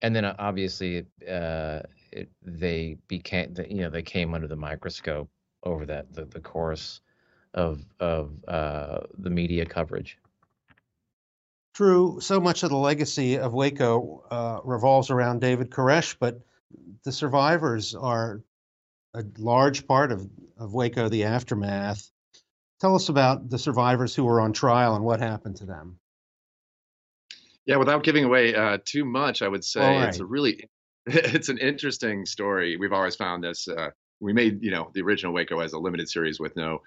and 0.00 0.16
then 0.16 0.24
uh, 0.24 0.34
obviously 0.38 1.04
uh, 1.28 1.80
it, 2.10 2.30
they 2.42 2.96
became 3.06 3.54
you 3.68 3.82
know 3.82 3.90
they 3.90 4.02
came 4.02 4.32
under 4.32 4.48
the 4.48 4.56
microscope 4.56 5.28
over 5.62 5.84
that 5.84 6.14
the, 6.14 6.24
the 6.24 6.40
course 6.40 7.02
of 7.58 7.84
of 7.98 8.30
uh, 8.46 9.00
the 9.18 9.30
media 9.30 9.66
coverage. 9.66 10.16
True, 11.74 12.18
so 12.20 12.40
much 12.40 12.62
of 12.62 12.70
the 12.70 12.76
legacy 12.76 13.38
of 13.38 13.52
Waco 13.52 14.24
uh, 14.30 14.60
revolves 14.64 15.10
around 15.10 15.40
David 15.40 15.70
Koresh, 15.70 16.16
but 16.18 16.40
the 17.04 17.12
survivors 17.12 17.94
are 17.94 18.42
a 19.14 19.24
large 19.38 19.86
part 19.86 20.12
of, 20.12 20.28
of 20.56 20.74
Waco, 20.74 21.08
the 21.08 21.24
aftermath. 21.24 22.10
Tell 22.80 22.94
us 22.94 23.08
about 23.08 23.48
the 23.48 23.58
survivors 23.58 24.14
who 24.14 24.24
were 24.24 24.40
on 24.40 24.52
trial 24.52 24.94
and 24.94 25.04
what 25.04 25.20
happened 25.20 25.56
to 25.56 25.66
them. 25.66 25.98
Yeah, 27.64 27.76
without 27.76 28.02
giving 28.02 28.24
away 28.24 28.54
uh, 28.54 28.78
too 28.84 29.04
much, 29.04 29.42
I 29.42 29.48
would 29.48 29.64
say 29.64 29.80
right. 29.80 30.08
it's 30.08 30.20
a 30.20 30.24
really 30.24 30.68
it's 31.06 31.48
an 31.48 31.58
interesting 31.58 32.26
story. 32.26 32.76
We've 32.76 32.92
always 32.92 33.16
found 33.16 33.44
this. 33.44 33.68
Uh, 33.68 33.90
we 34.20 34.32
made 34.32 34.62
you 34.62 34.70
know 34.70 34.90
the 34.94 35.02
original 35.02 35.32
Waco 35.32 35.60
as 35.60 35.72
a 35.72 35.78
limited 35.78 36.08
series 36.08 36.40
with 36.40 36.56
no 36.56 36.82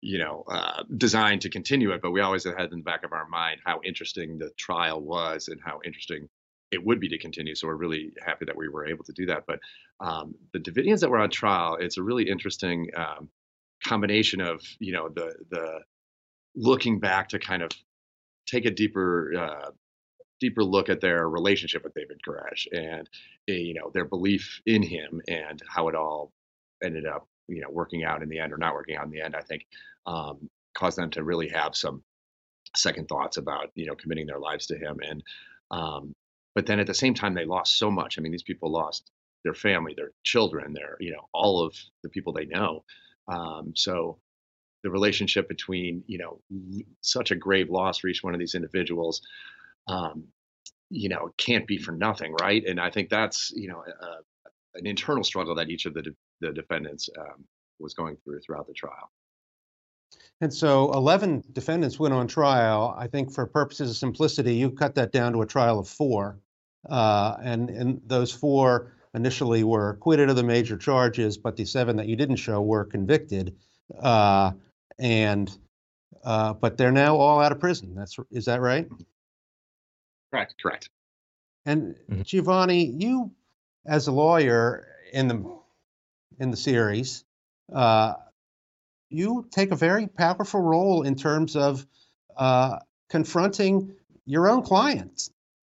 you 0.00 0.18
know 0.18 0.44
uh, 0.48 0.82
design 0.96 1.38
to 1.40 1.50
continue 1.50 1.92
it, 1.92 2.02
but 2.02 2.10
we 2.10 2.20
always 2.20 2.44
had 2.44 2.72
in 2.72 2.78
the 2.78 2.84
back 2.84 3.04
of 3.04 3.12
our 3.12 3.26
mind 3.28 3.60
how 3.64 3.80
interesting 3.84 4.38
the 4.38 4.50
trial 4.58 5.00
was 5.00 5.48
and 5.48 5.60
how 5.64 5.80
interesting 5.84 6.28
it 6.72 6.84
would 6.84 7.00
be 7.00 7.08
to 7.08 7.18
continue. 7.18 7.54
So 7.54 7.68
we're 7.68 7.76
really 7.76 8.12
happy 8.24 8.44
that 8.46 8.56
we 8.56 8.68
were 8.68 8.86
able 8.86 9.04
to 9.04 9.12
do 9.12 9.26
that. 9.26 9.44
But 9.46 9.60
um, 10.00 10.34
the 10.52 10.58
Davidians 10.58 11.00
that 11.00 11.10
were 11.10 11.18
on 11.18 11.30
trial, 11.30 11.76
it's 11.80 11.96
a 11.96 12.02
really 12.02 12.28
interesting 12.28 12.90
um, 12.96 13.30
combination 13.84 14.40
of 14.40 14.62
you 14.78 14.92
know 14.92 15.08
the 15.08 15.34
the 15.50 15.80
looking 16.54 16.98
back 16.98 17.28
to 17.28 17.38
kind 17.38 17.62
of 17.62 17.70
take 18.46 18.64
a 18.64 18.70
deeper 18.70 19.32
uh, 19.38 19.70
deeper 20.40 20.64
look 20.64 20.88
at 20.88 21.00
their 21.00 21.28
relationship 21.28 21.84
with 21.84 21.94
David 21.94 22.18
Koresh 22.26 22.66
and 22.72 23.08
eh, 23.48 23.52
you 23.52 23.74
know 23.74 23.90
their 23.92 24.04
belief 24.04 24.60
in 24.66 24.82
him 24.82 25.20
and 25.28 25.60
how 25.68 25.88
it 25.88 25.94
all 25.94 26.32
ended 26.82 27.06
up 27.06 27.26
you 27.48 27.60
know 27.60 27.70
working 27.70 28.04
out 28.04 28.22
in 28.22 28.28
the 28.28 28.38
end 28.38 28.52
or 28.52 28.58
not 28.58 28.74
working 28.74 28.96
out 28.96 29.04
in 29.04 29.10
the 29.10 29.20
end. 29.20 29.34
I 29.36 29.42
think 29.42 29.66
um, 30.06 30.48
caused 30.74 30.98
them 30.98 31.10
to 31.12 31.22
really 31.24 31.48
have 31.48 31.76
some 31.76 32.02
second 32.74 33.08
thoughts 33.08 33.36
about 33.36 33.70
you 33.74 33.86
know 33.86 33.94
committing 33.94 34.26
their 34.26 34.38
lives 34.38 34.66
to 34.66 34.78
him 34.78 34.98
and 35.02 35.22
um, 35.70 36.14
but 36.54 36.66
then 36.66 36.80
at 36.80 36.86
the 36.86 36.94
same 36.94 37.14
time 37.14 37.34
they 37.34 37.44
lost 37.44 37.78
so 37.78 37.90
much. 37.90 38.18
I 38.18 38.22
mean 38.22 38.32
these 38.32 38.42
people 38.42 38.70
lost 38.70 39.10
their 39.44 39.54
family, 39.54 39.94
their 39.96 40.12
children, 40.24 40.72
their 40.72 40.96
you 41.00 41.12
know 41.12 41.28
all 41.32 41.62
of 41.64 41.74
the 42.02 42.08
people 42.08 42.32
they 42.32 42.46
know. 42.46 42.84
Um, 43.28 43.72
so 43.74 44.18
the 44.82 44.90
relationship 44.90 45.48
between 45.48 46.04
you 46.06 46.18
know 46.18 46.40
such 47.00 47.30
a 47.30 47.36
grave 47.36 47.70
loss 47.70 47.98
for 47.98 48.08
each 48.08 48.22
one 48.22 48.34
of 48.34 48.40
these 48.40 48.54
individuals 48.54 49.22
um, 49.88 50.24
you 50.90 51.08
know, 51.08 51.32
can't 51.36 51.66
be 51.66 51.78
for 51.78 51.92
nothing, 51.92 52.34
right? 52.40 52.64
And 52.64 52.80
I 52.80 52.90
think 52.90 53.08
that's 53.08 53.52
you 53.54 53.68
know 53.68 53.82
a, 53.82 54.78
an 54.78 54.86
internal 54.86 55.24
struggle 55.24 55.56
that 55.56 55.68
each 55.68 55.86
of 55.86 55.94
the 55.94 56.14
the 56.40 56.52
defendants 56.52 57.08
um, 57.18 57.44
was 57.78 57.94
going 57.94 58.16
through 58.24 58.40
throughout 58.40 58.66
the 58.66 58.74
trial. 58.74 59.10
And 60.40 60.52
so 60.52 60.92
11 60.92 61.44
defendants 61.52 61.98
went 61.98 62.14
on 62.14 62.26
trial. 62.28 62.94
I 62.98 63.06
think 63.06 63.32
for 63.32 63.46
purposes 63.46 63.90
of 63.90 63.96
simplicity, 63.96 64.54
you 64.54 64.70
cut 64.70 64.94
that 64.96 65.12
down 65.12 65.32
to 65.32 65.42
a 65.42 65.46
trial 65.46 65.78
of 65.78 65.88
four. 65.88 66.38
Uh, 66.88 67.36
and, 67.42 67.70
and 67.70 68.00
those 68.06 68.30
four 68.30 68.92
initially 69.14 69.64
were 69.64 69.90
acquitted 69.90 70.28
of 70.28 70.36
the 70.36 70.42
major 70.42 70.76
charges, 70.76 71.38
but 71.38 71.56
the 71.56 71.64
seven 71.64 71.96
that 71.96 72.06
you 72.06 72.16
didn't 72.16 72.36
show 72.36 72.60
were 72.60 72.84
convicted. 72.84 73.56
Uh, 73.98 74.52
and 74.98 75.56
uh, 76.24 76.52
but 76.52 76.76
they're 76.76 76.92
now 76.92 77.16
all 77.16 77.40
out 77.40 77.52
of 77.52 77.60
prison. 77.60 77.94
That's 77.94 78.16
is 78.30 78.44
that 78.46 78.60
right? 78.60 78.88
Correct. 80.30 80.54
Correct. 80.60 80.90
And 81.64 81.96
mm-hmm. 82.10 82.22
Giovanni, 82.22 82.84
you 82.84 83.30
as 83.86 84.06
a 84.06 84.12
lawyer 84.12 84.86
in 85.12 85.28
the 85.28 85.58
in 86.38 86.50
the 86.50 86.56
series, 86.56 87.24
uh, 87.72 88.14
you 89.08 89.46
take 89.50 89.70
a 89.70 89.76
very 89.76 90.06
powerful 90.06 90.60
role 90.60 91.02
in 91.02 91.14
terms 91.14 91.56
of 91.56 91.86
uh, 92.36 92.78
confronting 93.08 93.94
your 94.24 94.48
own 94.48 94.62
clients 94.62 95.30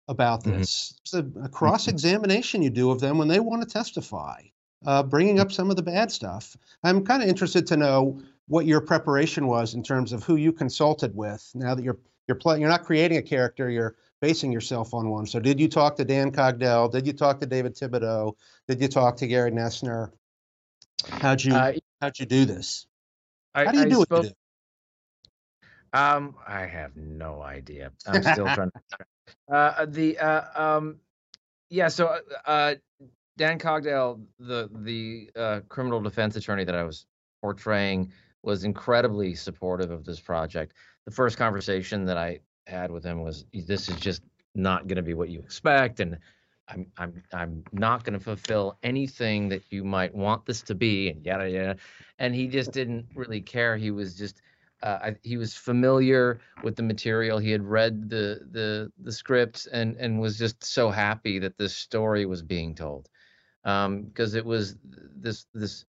about 0.09 0.43
mm-hmm. 0.43 0.59
this. 0.59 0.93
Mm-hmm. 0.93 1.27
It's 1.27 1.37
a, 1.37 1.45
a 1.45 1.49
cross 1.49 1.89
examination 1.89 2.63
you 2.63 2.71
do 2.71 2.91
of 2.91 3.01
them 3.01 3.19
when 3.19 3.29
they 3.29 3.41
want 3.41 3.63
to 3.63 3.69
testify, 3.69 4.43
uh, 4.87 5.03
bringing 5.03 5.41
up 5.41 5.53
some 5.53 5.71
of 5.71 5.77
the 5.77 5.83
bad 5.83 6.11
stuff. 6.11 6.57
I'm 6.83 7.05
kind 7.05 7.23
of 7.23 7.29
interested 7.29 7.67
to 7.69 7.77
know 7.77 8.21
what 8.47 8.67
your 8.67 8.81
preparation 8.81 9.47
was 9.47 9.75
in 9.75 9.83
terms 9.83 10.13
of 10.13 10.23
who 10.23 10.37
you 10.37 10.53
consulted 10.53 11.17
with. 11.17 11.51
Now 11.55 11.75
that 11.75 11.83
you're 11.83 11.99
you're 12.27 12.37
playing, 12.37 12.63
you're 12.63 12.71
not 12.71 12.85
creating 12.85 13.19
a 13.19 13.23
character, 13.23 13.69
you're 13.69 13.97
basing 14.21 14.51
yourself 14.51 14.95
on 14.95 15.11
one. 15.11 15.27
So 15.27 15.39
did 15.39 15.61
you 15.61 15.69
talk 15.69 15.97
to 15.97 16.05
Dan 16.05 16.33
Cogdell? 16.33 16.91
Did 16.91 17.07
you 17.07 17.13
talk 17.13 17.39
to 17.41 17.47
David 17.47 17.75
Thibodeau? 17.75 18.35
Did 18.67 18.81
you 18.81 18.89
talk 18.89 19.17
to 19.19 19.27
Gary 19.27 19.51
Noesner? 19.51 20.11
How'd 21.09 21.43
you 21.45 21.55
uh, 21.55 21.73
how'd 22.01 22.19
you 22.19 22.27
do 22.27 22.45
this? 22.45 22.87
I, 23.55 23.65
How 23.67 23.73
do 23.73 23.79
you 23.79 23.85
I 23.85 23.89
do 23.89 24.03
spoke, 24.03 24.25
it? 24.27 24.37
Um, 25.93 26.35
I 26.47 26.67
have 26.67 26.97
no 26.97 27.41
idea. 27.41 27.93
I'm 28.07 28.23
still 28.23 28.47
trying. 28.47 28.71
To, 28.71 29.55
uh, 29.55 29.87
the 29.87 30.19
uh, 30.19 30.77
um, 30.77 30.97
yeah. 31.71 31.89
So 31.89 32.07
uh, 32.07 32.19
uh, 32.51 32.75
Dan 33.37 33.59
Cogdell, 33.59 34.25
the 34.39 34.69
the 34.73 35.31
uh, 35.37 35.61
criminal 35.69 36.01
defense 36.01 36.37
attorney 36.37 36.65
that 36.65 36.75
I 36.75 36.83
was 36.83 37.07
portraying, 37.41 38.13
was 38.43 38.65
incredibly 38.65 39.35
supportive 39.35 39.91
of 39.91 40.05
this 40.05 40.19
project. 40.19 40.75
The 41.05 41.13
first 41.13 41.39
conversation 41.39 42.07
that 42.07 42.17
I 42.17 42.41
had 42.67 42.91
with 42.91 43.05
him 43.05 43.23
was 43.23 43.45
this 43.53 43.89
is 43.89 43.97
just 43.97 44.23
not 44.55 44.87
going 44.89 44.97
to 44.97 45.03
be 45.03 45.15
what 45.15 45.29
you 45.29 45.41
expect 45.41 46.01
and 46.01 46.19
I'm 46.69 46.87
I'm 46.99 47.23
I'm 47.33 47.65
not 47.73 48.05
going 48.05 48.19
to 48.19 48.25
fulfill 48.25 48.79
anything 48.83 49.49
that 49.51 49.65
you 49.71 49.85
might 49.85 50.15
want 50.15 50.47
this 50.47 50.63
to 50.63 50.75
be 50.75 51.11
and 51.11 51.25
yada 51.25 51.49
yada 51.51 51.77
and 52.19 52.35
he 52.35 52.47
just 52.47 52.73
didn't 52.73 53.07
really 53.15 53.41
care. 53.41 53.77
He 53.77 53.91
was 53.91 54.17
just 54.17 54.41
uh, 54.83 54.99
I, 55.03 55.17
he 55.23 55.37
was 55.37 55.55
familiar 55.55 56.41
with 56.63 56.77
the 56.77 56.83
material. 56.83 57.39
He 57.39 57.51
had 57.51 57.63
read 57.63 58.11
the 58.11 58.41
the 58.51 58.93
the 59.03 59.13
script 59.13 59.67
and 59.73 59.97
and 59.97 60.21
was 60.21 60.39
just 60.39 60.65
so 60.65 60.91
happy 60.91 61.39
that 61.39 61.57
this 61.59 61.75
story 61.75 62.27
was 62.27 62.43
being 62.43 62.75
told. 62.75 63.09
Because 63.63 64.35
um, 64.35 64.39
it 64.39 64.45
was 64.45 64.77
this 65.17 65.47
this 65.55 65.87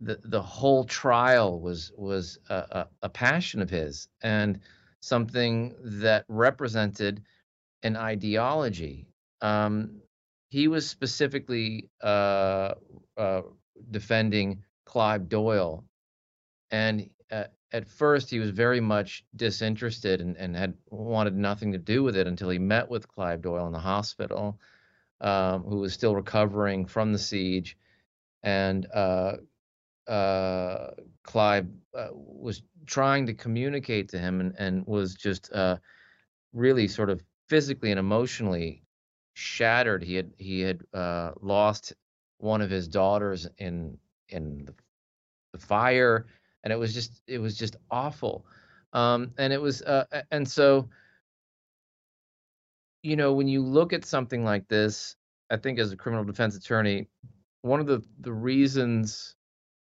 the 0.00 0.18
the 0.24 0.42
whole 0.42 0.84
trial 0.84 1.60
was 1.60 1.92
was 1.96 2.38
a, 2.48 2.54
a, 2.54 2.88
a 3.02 3.08
passion 3.08 3.62
of 3.62 3.70
his 3.70 4.08
and 4.22 4.60
something 5.00 5.74
that 5.82 6.24
represented 6.28 7.22
an 7.82 7.96
ideology. 7.96 9.06
Um, 9.42 10.02
he 10.48 10.68
was 10.68 10.88
specifically 10.88 11.90
uh, 12.02 12.74
uh, 13.16 13.42
defending 13.90 14.62
Clive 14.84 15.28
Doyle, 15.28 15.84
and 16.70 17.10
uh, 17.30 17.44
at 17.72 17.88
first 17.88 18.30
he 18.30 18.38
was 18.38 18.50
very 18.50 18.80
much 18.80 19.24
disinterested 19.34 20.20
and, 20.20 20.36
and, 20.36 20.54
had 20.54 20.74
wanted 20.90 21.34
nothing 21.34 21.72
to 21.72 21.78
do 21.78 22.02
with 22.02 22.16
it 22.16 22.26
until 22.26 22.50
he 22.50 22.58
met 22.58 22.88
with 22.88 23.08
Clive 23.08 23.42
Doyle 23.42 23.66
in 23.66 23.72
the 23.72 23.78
hospital, 23.78 24.60
um, 25.20 25.62
who 25.64 25.78
was 25.78 25.92
still 25.92 26.14
recovering 26.14 26.86
from 26.86 27.12
the 27.12 27.18
siege, 27.18 27.76
and 28.42 28.86
uh, 28.94 29.36
uh, 30.06 30.90
Clive 31.24 31.66
was 32.12 32.62
trying 32.86 33.26
to 33.26 33.34
communicate 33.34 34.10
to 34.10 34.18
him 34.18 34.40
and, 34.40 34.54
and 34.58 34.86
was 34.86 35.14
just 35.14 35.50
really 36.52 36.88
sort 36.88 37.08
of 37.10 37.22
physically 37.48 37.90
and 37.90 37.98
emotionally 37.98 38.82
shattered. 39.34 40.02
He 40.02 40.14
had 40.14 40.32
he 40.38 40.60
had 40.60 40.82
uh, 40.94 41.32
lost 41.40 41.94
one 42.38 42.60
of 42.60 42.70
his 42.70 42.88
daughters 42.88 43.48
in 43.58 43.98
in 44.28 44.66
the, 45.52 45.58
fire, 45.58 46.26
and 46.64 46.72
it 46.72 46.76
was 46.76 46.94
just 46.94 47.22
it 47.26 47.38
was 47.38 47.56
just 47.56 47.76
awful. 47.90 48.46
Um, 48.92 49.32
and 49.38 49.52
it 49.52 49.60
was 49.60 49.82
uh, 49.82 50.04
and 50.30 50.48
so 50.48 50.88
you 53.02 53.16
know 53.16 53.32
when 53.32 53.48
you 53.48 53.62
look 53.62 53.92
at 53.92 54.04
something 54.04 54.44
like 54.44 54.68
this, 54.68 55.16
I 55.50 55.56
think 55.56 55.78
as 55.78 55.92
a 55.92 55.96
criminal 55.96 56.24
defense 56.24 56.56
attorney, 56.56 57.08
one 57.62 57.80
of 57.80 57.86
the 57.86 58.02
the 58.20 58.32
reasons 58.32 59.36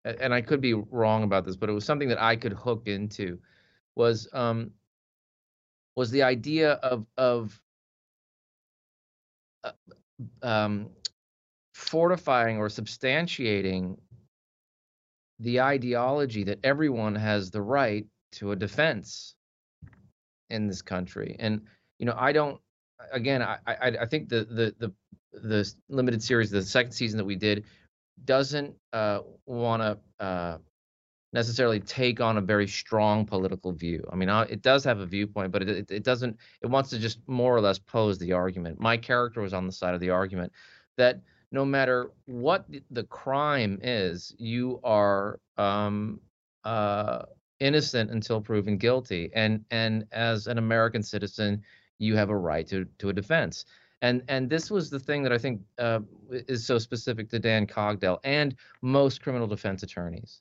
and 0.04 0.32
I 0.32 0.40
could 0.40 0.60
be 0.60 0.74
wrong 0.74 1.24
about 1.24 1.44
this, 1.44 1.56
but 1.56 1.68
it 1.68 1.72
was 1.72 1.84
something 1.84 2.08
that 2.08 2.20
I 2.20 2.36
could 2.36 2.52
hook 2.52 2.86
into 2.86 3.38
was 3.96 4.28
um 4.32 4.70
was 5.96 6.10
the 6.10 6.22
idea 6.22 6.72
of 6.74 7.06
of 7.16 7.60
um 10.42 10.88
fortifying 11.74 12.58
or 12.58 12.68
substantiating 12.68 13.96
the 15.38 15.60
ideology 15.60 16.44
that 16.44 16.58
everyone 16.62 17.14
has 17.14 17.50
the 17.50 17.62
right 17.62 18.06
to 18.32 18.52
a 18.52 18.56
defense 18.56 19.34
in 20.50 20.66
this 20.66 20.82
country. 20.82 21.36
And 21.38 21.62
you 22.00 22.06
know 22.06 22.16
i 22.18 22.32
don't 22.32 22.60
again 23.12 23.42
i 23.42 23.58
i, 23.66 23.86
I 24.00 24.06
think 24.06 24.28
the 24.28 24.44
the 24.44 24.74
the 24.78 24.92
the 25.32 25.72
limited 25.88 26.22
series 26.22 26.50
the 26.50 26.62
second 26.62 26.90
season 26.92 27.18
that 27.18 27.24
we 27.24 27.36
did 27.36 27.64
doesn't 28.24 28.74
uh, 28.92 29.20
want 29.46 29.82
to 29.82 30.24
uh, 30.24 30.58
necessarily 31.32 31.80
take 31.80 32.20
on 32.20 32.38
a 32.38 32.40
very 32.40 32.66
strong 32.66 33.24
political 33.24 33.72
view. 33.72 34.04
I 34.12 34.16
mean, 34.16 34.28
uh, 34.28 34.46
it 34.48 34.62
does 34.62 34.82
have 34.84 34.98
a 34.98 35.06
viewpoint, 35.06 35.52
but 35.52 35.62
it, 35.62 35.90
it, 35.90 36.02
doesn't. 36.02 36.36
It 36.62 36.66
wants 36.66 36.90
to 36.90 36.98
just 36.98 37.20
more 37.26 37.54
or 37.54 37.60
less 37.60 37.78
pose 37.78 38.18
the 38.18 38.32
argument. 38.32 38.80
My 38.80 38.96
character 38.96 39.40
was 39.40 39.54
on 39.54 39.66
the 39.66 39.72
side 39.72 39.94
of 39.94 40.00
the 40.00 40.10
argument 40.10 40.52
that 40.96 41.20
no 41.52 41.64
matter 41.64 42.10
what 42.26 42.66
the 42.90 43.04
crime 43.04 43.78
is, 43.82 44.34
you 44.38 44.80
are 44.84 45.40
um, 45.56 46.20
uh, 46.64 47.22
innocent 47.60 48.10
until 48.10 48.40
proven 48.40 48.76
guilty, 48.76 49.30
and 49.34 49.64
and 49.70 50.06
as 50.12 50.46
an 50.46 50.58
American 50.58 51.02
citizen, 51.02 51.62
you 51.98 52.16
have 52.16 52.30
a 52.30 52.36
right 52.36 52.66
to 52.68 52.86
to 52.98 53.08
a 53.08 53.12
defense. 53.12 53.64
And 54.02 54.22
and 54.28 54.48
this 54.48 54.70
was 54.70 54.90
the 54.90 54.98
thing 54.98 55.22
that 55.24 55.32
I 55.32 55.38
think 55.38 55.60
uh, 55.78 56.00
is 56.30 56.66
so 56.66 56.78
specific 56.78 57.28
to 57.30 57.38
Dan 57.38 57.66
Cogdell 57.66 58.18
and 58.24 58.54
most 58.82 59.22
criminal 59.22 59.46
defense 59.46 59.82
attorneys. 59.82 60.40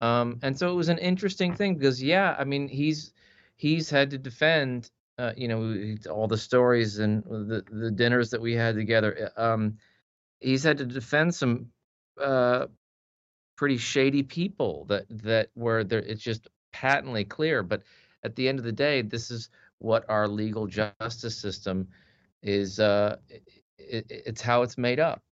Um, 0.00 0.38
and 0.42 0.58
so 0.58 0.70
it 0.70 0.74
was 0.74 0.88
an 0.88 0.98
interesting 0.98 1.54
thing 1.54 1.74
because 1.74 2.02
yeah, 2.02 2.34
I 2.38 2.44
mean 2.44 2.68
he's 2.68 3.12
he's 3.56 3.90
had 3.90 4.10
to 4.10 4.18
defend 4.18 4.90
uh, 5.18 5.32
you 5.36 5.48
know 5.48 5.96
all 6.10 6.26
the 6.26 6.38
stories 6.38 6.98
and 6.98 7.22
the 7.24 7.64
the 7.70 7.90
dinners 7.90 8.30
that 8.30 8.40
we 8.40 8.54
had 8.54 8.74
together. 8.74 9.30
Uh, 9.36 9.40
um, 9.52 9.76
he's 10.40 10.62
had 10.62 10.78
to 10.78 10.86
defend 10.86 11.34
some 11.34 11.66
uh, 12.20 12.66
pretty 13.56 13.76
shady 13.76 14.22
people 14.22 14.86
that 14.86 15.04
that 15.10 15.50
where 15.54 15.84
there 15.84 16.00
it's 16.00 16.22
just 16.22 16.48
patently 16.72 17.24
clear. 17.24 17.62
But 17.62 17.82
at 18.24 18.36
the 18.36 18.48
end 18.48 18.58
of 18.58 18.64
the 18.64 18.72
day, 18.72 19.02
this 19.02 19.30
is 19.30 19.50
what 19.78 20.08
our 20.08 20.26
legal 20.26 20.66
justice 20.66 21.36
system 21.36 21.88
is. 22.42 22.80
Uh, 22.80 23.16
it, 23.78 24.06
it's 24.08 24.40
how 24.40 24.62
it's 24.62 24.78
made 24.78 25.00
up. 25.00 25.22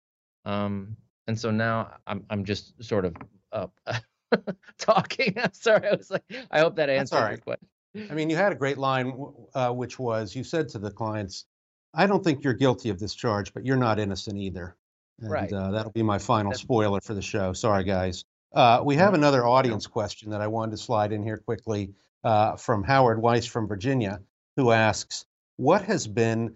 Um, 0.45 0.97
and 1.27 1.39
so 1.39 1.51
now 1.51 1.97
I'm 2.07 2.25
I'm 2.29 2.45
just 2.45 2.83
sort 2.85 3.07
of 3.07 3.17
up 3.53 3.73
talking. 4.79 5.35
I'm 5.37 5.53
sorry. 5.53 5.89
I 5.89 5.95
was 5.95 6.11
like, 6.11 6.25
I 6.51 6.61
hope 6.61 6.77
that 6.77 6.91
answered 6.91 7.17
right. 7.17 7.31
your 7.31 7.39
question. 7.39 7.69
I 8.11 8.15
mean, 8.15 8.31
you 8.31 8.37
had 8.37 8.53
a 8.53 8.55
great 8.55 8.79
line, 8.79 9.13
uh, 9.55 9.71
which 9.71 9.99
was 9.99 10.35
you 10.35 10.45
said 10.45 10.69
to 10.71 10.79
the 10.79 10.91
clients, 10.91 11.47
"I 11.95 12.07
don't 12.07 12.23
think 12.23 12.45
you're 12.45 12.55
guilty 12.55 12.91
of 12.91 12.99
this 12.99 13.15
charge, 13.15 13.53
but 13.55 13.65
you're 13.65 13.77
not 13.77 13.99
innocent 13.99 14.39
either." 14.39 14.77
And, 15.21 15.31
right. 15.31 15.53
Uh, 15.53 15.71
that'll 15.71 15.93
be 15.93 16.03
my 16.03 16.19
final 16.19 16.53
spoiler 16.53 17.01
for 17.01 17.15
the 17.15 17.23
show. 17.23 17.53
Sorry, 17.53 17.85
guys. 17.85 18.25
Uh, 18.55 18.83
we 18.85 18.97
have 18.97 19.15
another 19.15 19.47
audience 19.47 19.87
question 19.87 20.31
that 20.31 20.41
I 20.41 20.47
wanted 20.47 20.73
to 20.73 20.79
slide 20.79 21.13
in 21.13 21.23
here 21.23 21.39
quickly 21.39 21.93
uh, 22.25 22.57
from 22.57 22.83
Howard 22.85 23.21
Weiss 23.21 23.47
from 23.47 23.67
Virginia, 23.67 24.21
who 24.57 24.71
asks, 24.71 25.25
"What 25.57 25.83
has 25.83 26.07
been 26.07 26.55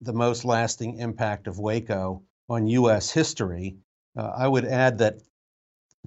the 0.00 0.12
most 0.12 0.44
lasting 0.44 0.98
impact 0.98 1.46
of 1.46 1.58
Waco 1.58 2.22
on 2.48 2.66
U.S. 2.66 3.10
history?" 3.10 3.76
Uh, 4.16 4.32
I 4.36 4.48
would 4.48 4.64
add 4.64 4.98
that 4.98 5.20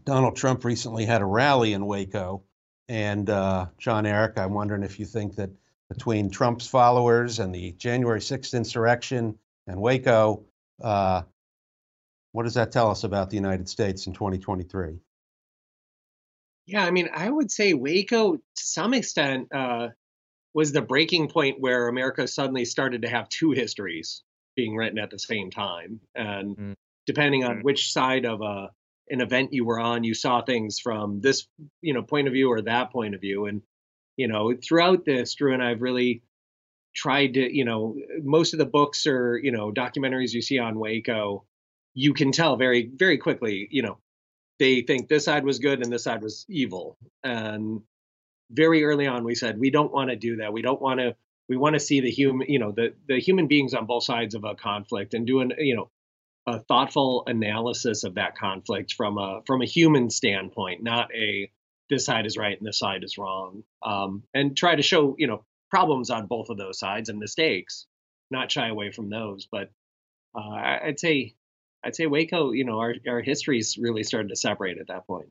Donald 0.04 0.36
Trump 0.36 0.64
recently 0.64 1.06
had 1.06 1.22
a 1.22 1.26
rally 1.26 1.74
in 1.74 1.86
Waco, 1.86 2.44
and 2.88 3.30
uh, 3.30 3.68
John 3.78 4.06
Erick, 4.06 4.38
I'm 4.38 4.54
wondering 4.54 4.84
if 4.84 5.00
you 5.00 5.06
think 5.06 5.36
that 5.36 5.50
between 5.90 6.30
Trump's 6.30 6.68
followers 6.68 7.40
and 7.40 7.54
the 7.54 7.72
January 7.74 8.20
6th 8.20 8.54
insurrection 8.54 9.38
and 9.68 9.80
Waco, 9.80 10.46
uh, 10.82 11.24
what 12.32 12.44
does 12.44 12.56
that 12.56 12.72
tell 12.72 12.92
us 12.92 13.04
about 13.04 13.30
the 13.30 13.36
United 13.36 13.68
States 13.70 14.08
in 14.08 14.14
2023? 14.14 15.00
Yeah, 16.66 16.84
I 16.84 16.92
mean, 16.92 17.10
I 17.14 17.30
would 17.30 17.50
say 17.50 17.74
Waco, 17.74 18.36
to 18.36 18.42
some 18.56 18.94
extent, 18.94 19.48
uh, 19.54 19.90
was 20.54 20.72
the 20.72 20.82
breaking 20.82 21.30
point 21.30 21.60
where 21.60 21.88
America 21.88 22.28
suddenly 22.28 22.66
started 22.66 23.04
to 23.04 23.10
have 23.10 23.30
two 23.30 23.52
histories 23.52 24.24
being 24.56 24.76
written 24.76 25.00
at 25.00 25.10
the 25.10 25.20
same 25.20 25.50
time, 25.50 26.02
and 26.16 26.58
mm. 26.58 26.74
depending 27.06 27.44
on 27.44 27.62
which 27.62 27.94
side 27.94 28.26
of 28.26 28.42
a 28.42 28.70
an 29.10 29.22
event 29.22 29.54
you 29.54 29.66
were 29.66 29.80
on, 29.80 30.04
you 30.04 30.14
saw 30.14 30.42
things 30.42 30.80
from 30.80 31.22
this 31.22 31.48
you 31.82 31.94
know 31.94 32.04
point 32.04 32.28
of 32.28 32.34
view 32.34 32.52
or 32.52 32.62
that 32.62 32.92
point 32.92 33.16
of 33.16 33.22
view, 33.22 33.46
and 33.46 33.62
you 34.16 34.28
know 34.28 34.54
throughout 34.56 35.06
this, 35.06 35.36
Drew 35.36 35.54
and 35.54 35.64
I've 35.64 35.82
really 35.82 36.24
tried 36.96 37.36
to 37.36 37.56
you 37.56 37.66
know 37.66 37.96
most 38.24 38.54
of 38.54 38.60
the 38.60 38.66
books 38.66 39.08
or 39.08 39.38
you 39.38 39.52
know 39.52 39.72
documentaries 39.72 40.34
you 40.34 40.42
see 40.42 40.60
on 40.60 40.80
Waco, 40.80 41.46
you 41.94 42.14
can 42.14 42.32
tell 42.32 42.56
very 42.58 42.90
very 42.96 43.18
quickly 43.18 43.68
you 43.72 43.82
know 43.82 44.00
they 44.60 44.82
think 44.82 45.08
this 45.08 45.26
side 45.26 45.46
was 45.46 45.60
good 45.60 45.82
and 45.82 45.92
this 45.92 46.04
side 46.04 46.22
was 46.22 46.46
evil. 46.50 46.98
And 47.24 47.82
very 48.52 48.84
early 48.84 49.08
on, 49.08 49.24
we 49.24 49.36
said 49.36 49.60
we 49.60 49.70
don't 49.70 49.92
want 49.92 50.10
to 50.10 50.16
do 50.16 50.38
that. 50.38 50.54
We 50.54 50.62
don't 50.62 50.82
want 50.82 51.00
to. 51.00 51.16
We 51.50 51.56
want 51.56 51.76
to 51.76 51.80
see 51.80 52.02
the 52.02 52.12
human, 52.12 52.50
you 52.50 52.60
know, 52.60 52.72
the 52.72 52.94
the 53.08 53.20
human 53.20 53.48
beings 53.48 53.74
on 53.74 53.86
both 53.86 54.04
sides 54.04 54.36
of 54.36 54.44
a 54.44 54.56
conflict 54.56 55.14
and 55.14 55.26
doing, 55.26 55.52
you 55.58 55.76
know, 55.76 55.90
a 56.48 56.60
thoughtful 56.62 57.24
analysis 57.28 58.06
of 58.06 58.16
that 58.16 58.38
conflict 58.38 58.94
from 58.94 59.18
a 59.18 59.42
from 59.46 59.62
a 59.62 59.66
human 59.66 60.10
standpoint, 60.10 60.82
not 60.82 61.14
a 61.14 61.52
this 61.90 62.06
side 62.06 62.26
is 62.26 62.38
right 62.38 62.58
and 62.58 62.68
this 62.68 62.80
side 62.80 63.04
is 63.04 63.18
wrong, 63.18 63.64
um, 63.86 64.24
and 64.34 64.56
try 64.56 64.76
to 64.76 64.82
show 64.82 65.16
you 65.20 65.28
know 65.28 65.44
problems 65.70 66.10
on 66.10 66.26
both 66.26 66.50
of 66.50 66.58
those 66.58 66.80
sides 66.80 67.10
and 67.10 67.20
mistakes, 67.20 67.86
not 68.32 68.52
shy 68.52 68.70
away 68.70 68.92
from 68.92 69.10
those. 69.10 69.48
But 69.52 69.70
uh, 70.34 70.50
I'd 70.50 71.00
say 71.00 71.36
I'd 71.84 71.96
say 71.96 72.08
Waco, 72.08 72.52
you 72.52 72.66
know, 72.66 72.80
our, 72.80 72.96
our 73.08 73.22
histories 73.22 73.78
really 73.78 74.04
started 74.04 74.30
to 74.30 74.36
separate 74.36 74.78
at 74.78 74.88
that 74.88 75.06
point. 75.06 75.30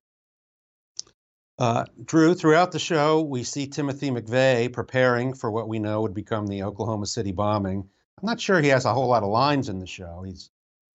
Uh, 1.59 1.87
Drew, 2.05 2.35
throughout 2.35 2.73
the 2.73 2.79
show, 2.79 3.23
we 3.23 3.43
see 3.43 3.67
Timothy 3.67 4.11
McVeigh 4.11 4.73
preparing 4.73 5.33
for 5.33 5.51
what 5.51 5.69
we 5.69 5.79
know 5.79 6.03
would 6.03 6.15
become 6.15 6.47
the 6.47 6.63
Oklahoma 6.63 7.07
City 7.07 7.33
bombing. 7.33 7.89
I'm 8.19 8.27
not 8.27 8.41
sure 8.41 8.61
he 8.61 8.69
has 8.69 8.85
a 8.85 8.93
whole 8.93 9.09
lot 9.09 9.23
of 9.23 9.31
lines 9.31 9.71
in 9.71 9.79
the 9.79 9.87
show. 9.87 10.23
He's 10.25 10.51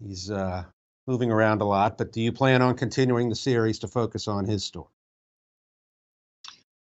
he's 0.06 0.30
uh, 0.30 0.64
moving 1.08 1.32
around 1.32 1.62
a 1.62 1.66
lot. 1.66 1.98
But 1.98 2.12
do 2.12 2.22
you 2.22 2.32
plan 2.32 2.62
on 2.62 2.76
continuing 2.76 3.30
the 3.30 3.36
series 3.36 3.80
to 3.80 3.88
focus 3.88 4.28
on 4.28 4.46
his 4.46 4.64
story? 4.64 4.88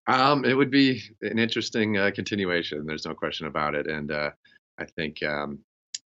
Um, 0.06 0.44
it 0.44 0.54
would 0.54 0.70
be 0.70 1.02
an 1.22 1.38
interesting 1.38 1.96
uh, 1.96 2.10
continuation. 2.14 2.84
There's 2.86 3.06
no 3.06 3.14
question 3.14 3.46
about 3.46 3.74
it, 3.74 3.86
and 3.86 4.10
uh, 4.10 4.30
I 4.78 4.84
think 4.84 5.22
um, 5.22 5.60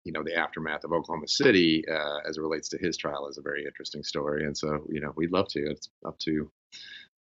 you 0.05 0.13
know 0.13 0.23
the 0.23 0.37
aftermath 0.37 0.85
of 0.85 0.93
Oklahoma 0.93 1.29
City 1.29 1.85
uh, 1.91 2.19
as 2.29 2.37
it 2.37 2.43
relates 2.43 2.69
to 2.71 2.79
his 2.79 2.97
trial 2.97 3.29
is 3.29 3.39
a 3.39 3.43
very 3.43 3.65
interesting 3.65 4.03
story, 4.03 4.45
and 4.45 4.57
so 4.57 4.85
you 4.91 5.01
know 5.01 5.13
we'd 5.17 5.33
love 5.33 5.49
to. 5.49 5.71
It's 5.71 5.89
up 6.07 6.19
to 6.21 6.51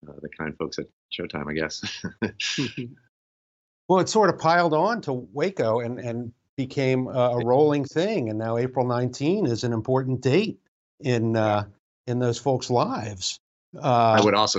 uh, 0.09 0.13
the 0.21 0.29
kind 0.29 0.55
folks 0.59 0.79
at 0.79 0.87
Showtime, 1.13 1.49
I 1.49 1.55
guess. 1.55 1.83
well, 3.89 4.01
it 4.01 4.09
sort 4.09 4.29
of 4.29 4.39
piled 4.39 4.75
on 4.75 5.01
to 5.03 5.13
Waco 5.13 5.81
and 5.81 5.99
and 5.99 6.33
became 6.59 7.07
a, 7.07 7.39
a 7.39 7.47
rolling 7.47 7.85
thing, 7.85 8.29
and 8.29 8.39
now 8.39 8.59
April 8.59 8.85
19 8.85 9.47
is 9.47 9.63
an 9.63 9.73
important 9.73 10.21
date 10.21 10.59
in 11.01 11.37
uh, 11.37 11.65
in 12.07 12.19
those 12.19 12.37
folks' 12.37 12.69
lives. 12.69 13.39
I 13.81 14.21
would 14.21 14.35
also 14.35 14.59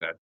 that 0.00 0.16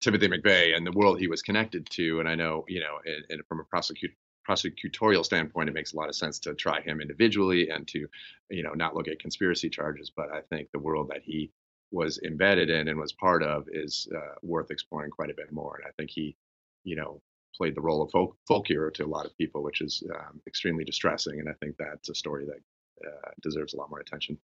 Timothy 0.00 0.28
McVeigh 0.28 0.74
and 0.74 0.86
the 0.86 0.92
world 0.92 1.20
he 1.20 1.28
was 1.28 1.42
connected 1.42 1.88
to, 1.90 2.20
and 2.20 2.28
I 2.28 2.34
know 2.34 2.64
you 2.68 2.80
know, 2.80 2.98
and, 3.04 3.24
and 3.28 3.46
from 3.46 3.60
a 3.60 3.64
prosecute 3.64 4.12
prosecutorial 4.48 5.24
standpoint, 5.24 5.68
it 5.68 5.72
makes 5.72 5.92
a 5.92 5.96
lot 5.96 6.08
of 6.08 6.16
sense 6.16 6.38
to 6.38 6.54
try 6.54 6.80
him 6.80 7.00
individually 7.00 7.68
and 7.68 7.86
to, 7.88 8.06
you 8.48 8.62
know, 8.62 8.72
not 8.72 8.94
look 8.94 9.08
at 9.08 9.18
conspiracy 9.18 9.68
charges. 9.68 10.10
But 10.14 10.30
I 10.32 10.40
think 10.40 10.68
the 10.72 10.78
world 10.78 11.10
that 11.10 11.22
he 11.22 11.50
was 11.90 12.18
embedded 12.24 12.70
in 12.70 12.88
and 12.88 12.98
was 12.98 13.12
part 13.12 13.42
of 13.42 13.66
is 13.70 14.08
uh, 14.16 14.36
worth 14.42 14.70
exploring 14.70 15.10
quite 15.10 15.30
a 15.30 15.34
bit 15.34 15.52
more. 15.52 15.76
And 15.76 15.86
I 15.86 15.90
think 15.96 16.10
he, 16.10 16.36
you 16.84 16.96
know, 16.96 17.20
played 17.56 17.74
the 17.74 17.80
role 17.80 18.02
of 18.02 18.10
folk, 18.10 18.36
folk 18.46 18.66
hero 18.68 18.90
to 18.90 19.04
a 19.04 19.06
lot 19.06 19.26
of 19.26 19.36
people, 19.36 19.62
which 19.62 19.80
is 19.80 20.02
um, 20.14 20.40
extremely 20.46 20.84
distressing. 20.84 21.40
And 21.40 21.48
I 21.48 21.52
think 21.60 21.76
that's 21.78 22.08
a 22.08 22.14
story 22.14 22.46
that 22.46 23.08
uh, 23.08 23.30
deserves 23.42 23.74
a 23.74 23.76
lot 23.76 23.90
more 23.90 24.00
attention. 24.00 24.38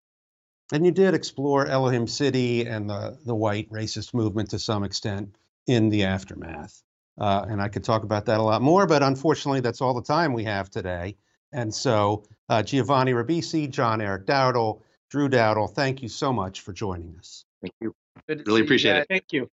And 0.72 0.86
you 0.86 0.92
did 0.92 1.14
explore 1.14 1.66
Elohim 1.66 2.06
City 2.06 2.66
and 2.66 2.88
the, 2.88 3.18
the 3.26 3.34
white 3.34 3.68
racist 3.70 4.14
movement 4.14 4.50
to 4.50 4.58
some 4.58 4.84
extent 4.84 5.34
in 5.66 5.88
the 5.88 6.04
aftermath. 6.04 6.82
Uh, 7.18 7.44
and 7.48 7.60
I 7.60 7.68
could 7.68 7.84
talk 7.84 8.04
about 8.04 8.26
that 8.26 8.38
a 8.38 8.42
lot 8.42 8.62
more, 8.62 8.86
but 8.86 9.02
unfortunately, 9.02 9.60
that's 9.60 9.80
all 9.80 9.94
the 9.94 10.02
time 10.02 10.32
we 10.32 10.44
have 10.44 10.70
today. 10.70 11.16
And 11.52 11.74
so, 11.74 12.24
uh, 12.48 12.62
Giovanni 12.62 13.12
Ribisi, 13.12 13.68
John 13.68 14.00
Erick 14.00 14.26
Dowdle, 14.26 14.80
Drew 15.10 15.28
Dowdle, 15.28 15.74
thank 15.74 16.02
you 16.02 16.08
so 16.08 16.32
much 16.32 16.60
for 16.60 16.72
joining 16.72 17.16
us. 17.18 17.44
Thank 17.60 17.74
you. 17.80 17.94
Really 18.28 18.62
appreciate 18.62 18.96
it. 18.96 19.06
Thank 19.08 19.32
you. 19.32 19.50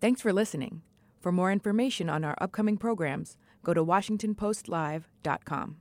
Thanks 0.00 0.20
for 0.20 0.32
listening. 0.32 0.82
For 1.24 1.32
more 1.32 1.50
information 1.50 2.10
on 2.10 2.22
our 2.22 2.36
upcoming 2.38 2.76
programs, 2.76 3.38
go 3.62 3.72
to 3.72 3.82
WashingtonPostLive.com. 3.82 5.76